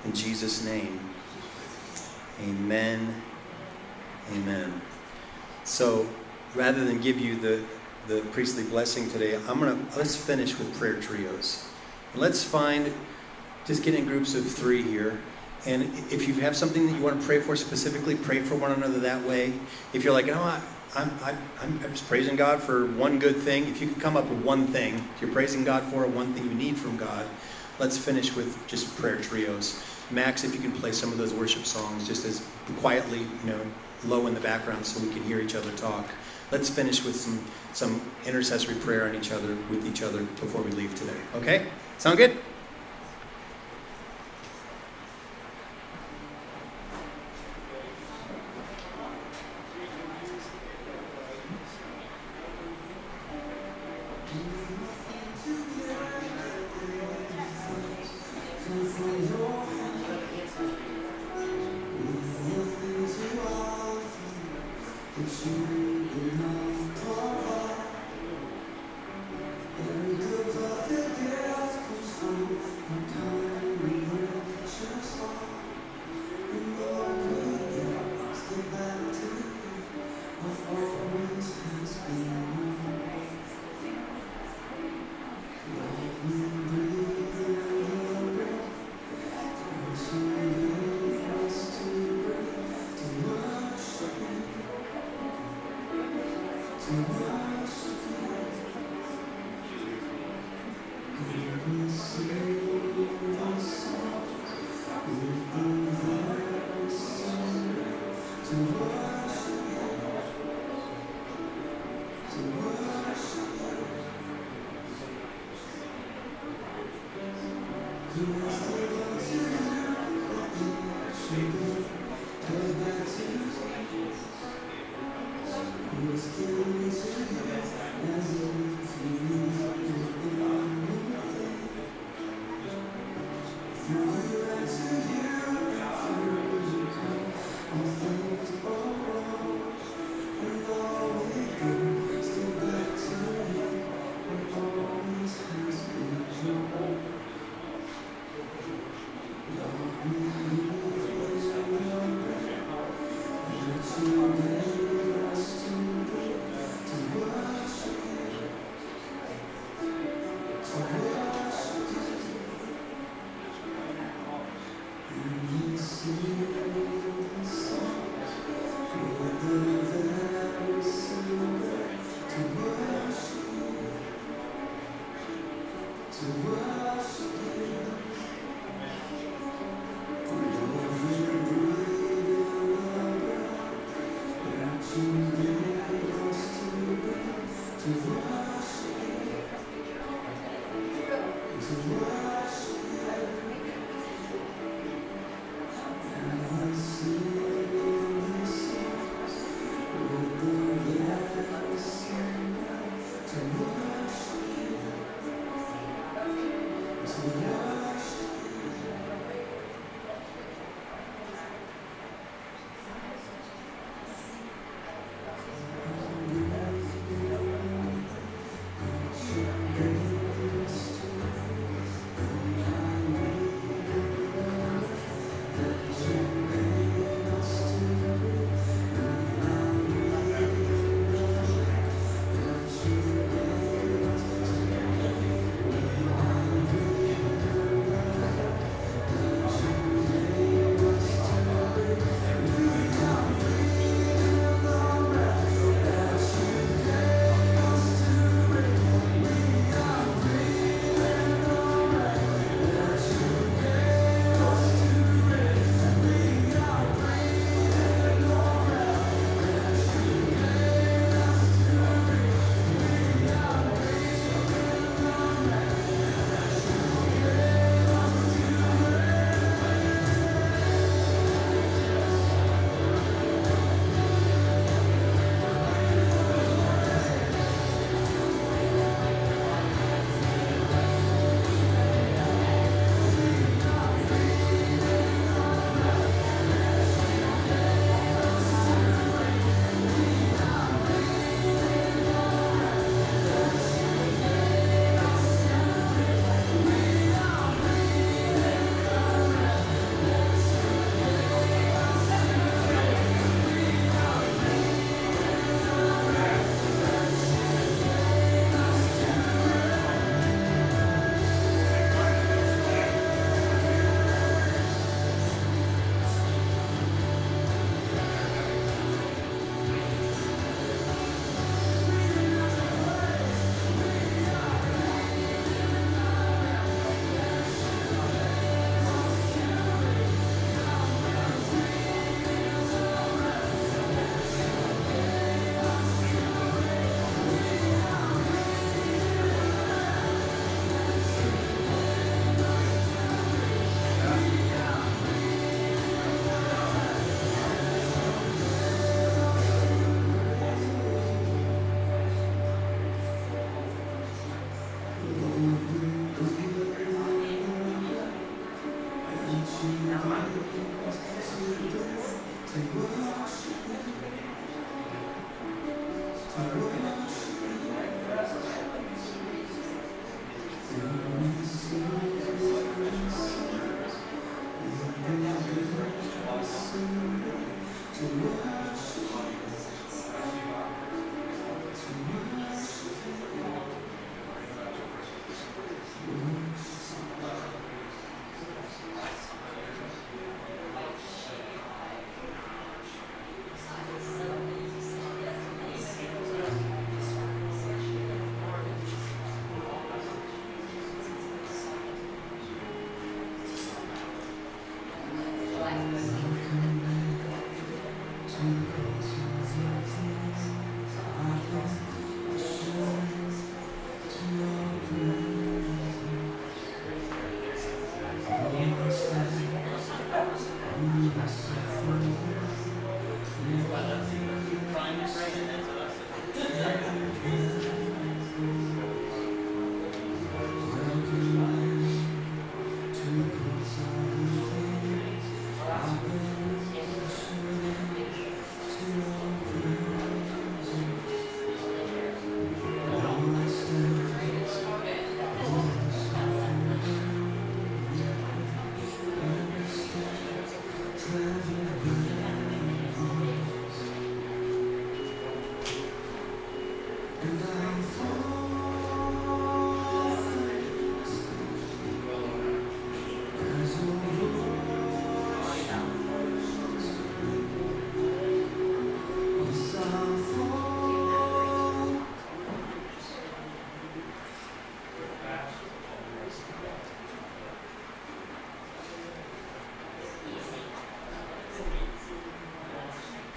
[0.03, 0.99] In Jesus' name,
[2.41, 3.21] amen.
[4.33, 4.81] Amen.
[5.63, 6.07] So
[6.53, 7.63] rather than give you the,
[8.07, 11.64] the priestly blessing today, I'm gonna let's finish with prayer trios.
[12.15, 12.93] Let's find
[13.65, 15.19] just get in groups of three here.
[15.65, 18.71] And if you have something that you want to pray for specifically, pray for one
[18.71, 19.53] another that way.
[19.93, 20.61] If you're like, oh, I,
[20.95, 23.67] I'm, I'm, I'm just praising God for one good thing.
[23.67, 26.53] If you can come up with one thing, you're praising God for one thing you
[26.53, 27.25] need from God,
[27.79, 29.83] let's finish with just prayer trios.
[30.11, 32.47] Max, if you can play some of those worship songs just as
[32.77, 33.59] quietly, you know,
[34.05, 36.05] low in the background so we can hear each other talk.
[36.51, 37.43] Let's finish with some,
[37.73, 41.17] some intercessory prayer on each other, with each other before we leave today.
[41.33, 41.65] Okay?
[41.97, 42.37] Sound good?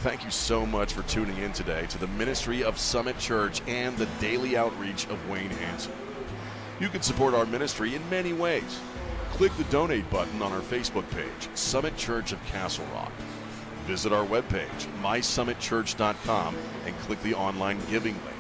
[0.09, 3.95] Thank you so much for tuning in today to the ministry of Summit Church and
[3.99, 5.93] the daily outreach of Wayne Hanson.
[6.81, 8.81] You can support our ministry in many ways.
[9.33, 13.13] Click the donate button on our Facebook page, Summit Church of Castle Rock.
[13.85, 16.57] Visit our webpage, mysummitchurch.com,
[16.87, 18.37] and click the online giving link.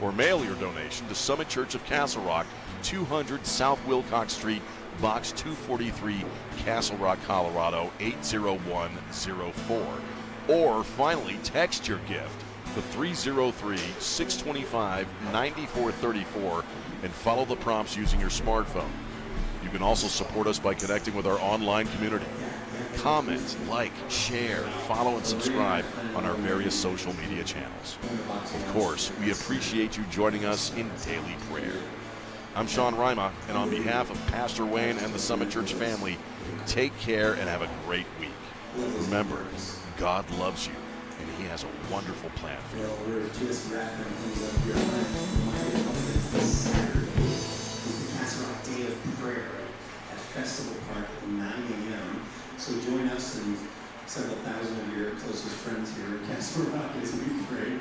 [0.00, 2.46] Or mail your donation to Summit Church of Castle Rock,
[2.84, 4.62] 200 South Wilcox Street,
[5.02, 6.24] Box 243,
[6.64, 10.11] Castle Rock, Colorado 80104.
[10.48, 12.40] Or finally, text your gift
[12.74, 16.64] to 303 625 9434
[17.02, 18.90] and follow the prompts using your smartphone.
[19.62, 22.26] You can also support us by connecting with our online community.
[22.96, 27.96] Comment, like, share, follow, and subscribe on our various social media channels.
[28.54, 31.72] Of course, we appreciate you joining us in daily prayer.
[32.54, 36.18] I'm Sean Rima, and on behalf of Pastor Wayne and the Summit Church family,
[36.66, 38.30] take care and have a great week.
[39.04, 39.38] Remember,
[40.02, 40.74] God loves you,
[41.20, 42.82] and He has a wonderful plan for you.
[42.82, 44.74] Well, we're just wrapping things up here.
[46.34, 49.46] This Saturday the Castle Rock Day of Prayer
[50.10, 52.20] at Festival Park at 9 a.m.
[52.58, 53.56] So join us and
[54.06, 57.78] several thousand of your closest friends here at Castle Rock as we pray.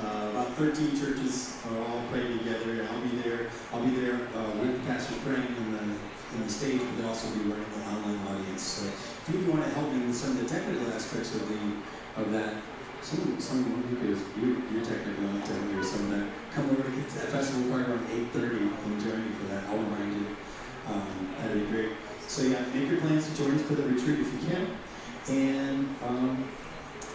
[0.00, 3.50] Uh, about 13 churches are all praying together, and I'll be there.
[3.74, 5.84] I'll be there uh, with the pastors praying in the,
[6.34, 8.62] in the stage, but also be running the online audience.
[8.62, 11.58] So if you want to help me with some of the technical aspects of the
[12.20, 12.62] of that,
[13.00, 16.26] some some because you could you're technical enough to hear some of that.
[16.52, 19.64] Come over to the festival park around 8:30 and join me for that.
[19.68, 20.36] I'll remind you.
[20.86, 21.92] Um, that'd be great.
[22.26, 24.66] So yeah, make your plans to join us for the retreat if you can,
[25.28, 25.96] and.
[26.02, 26.48] Um,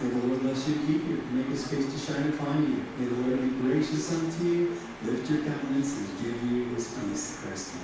[0.00, 2.84] May the Lord bless you keep you, make his face to shine upon you.
[2.98, 7.40] May the Lord be gracious unto you, lift your countenance, and give you his peace,
[7.40, 7.76] Christ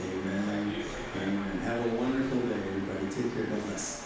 [0.00, 0.84] Amen.
[1.16, 1.58] Amen.
[1.64, 3.06] Have a wonderful day, everybody.
[3.08, 3.44] Take care.
[3.44, 4.03] God bless.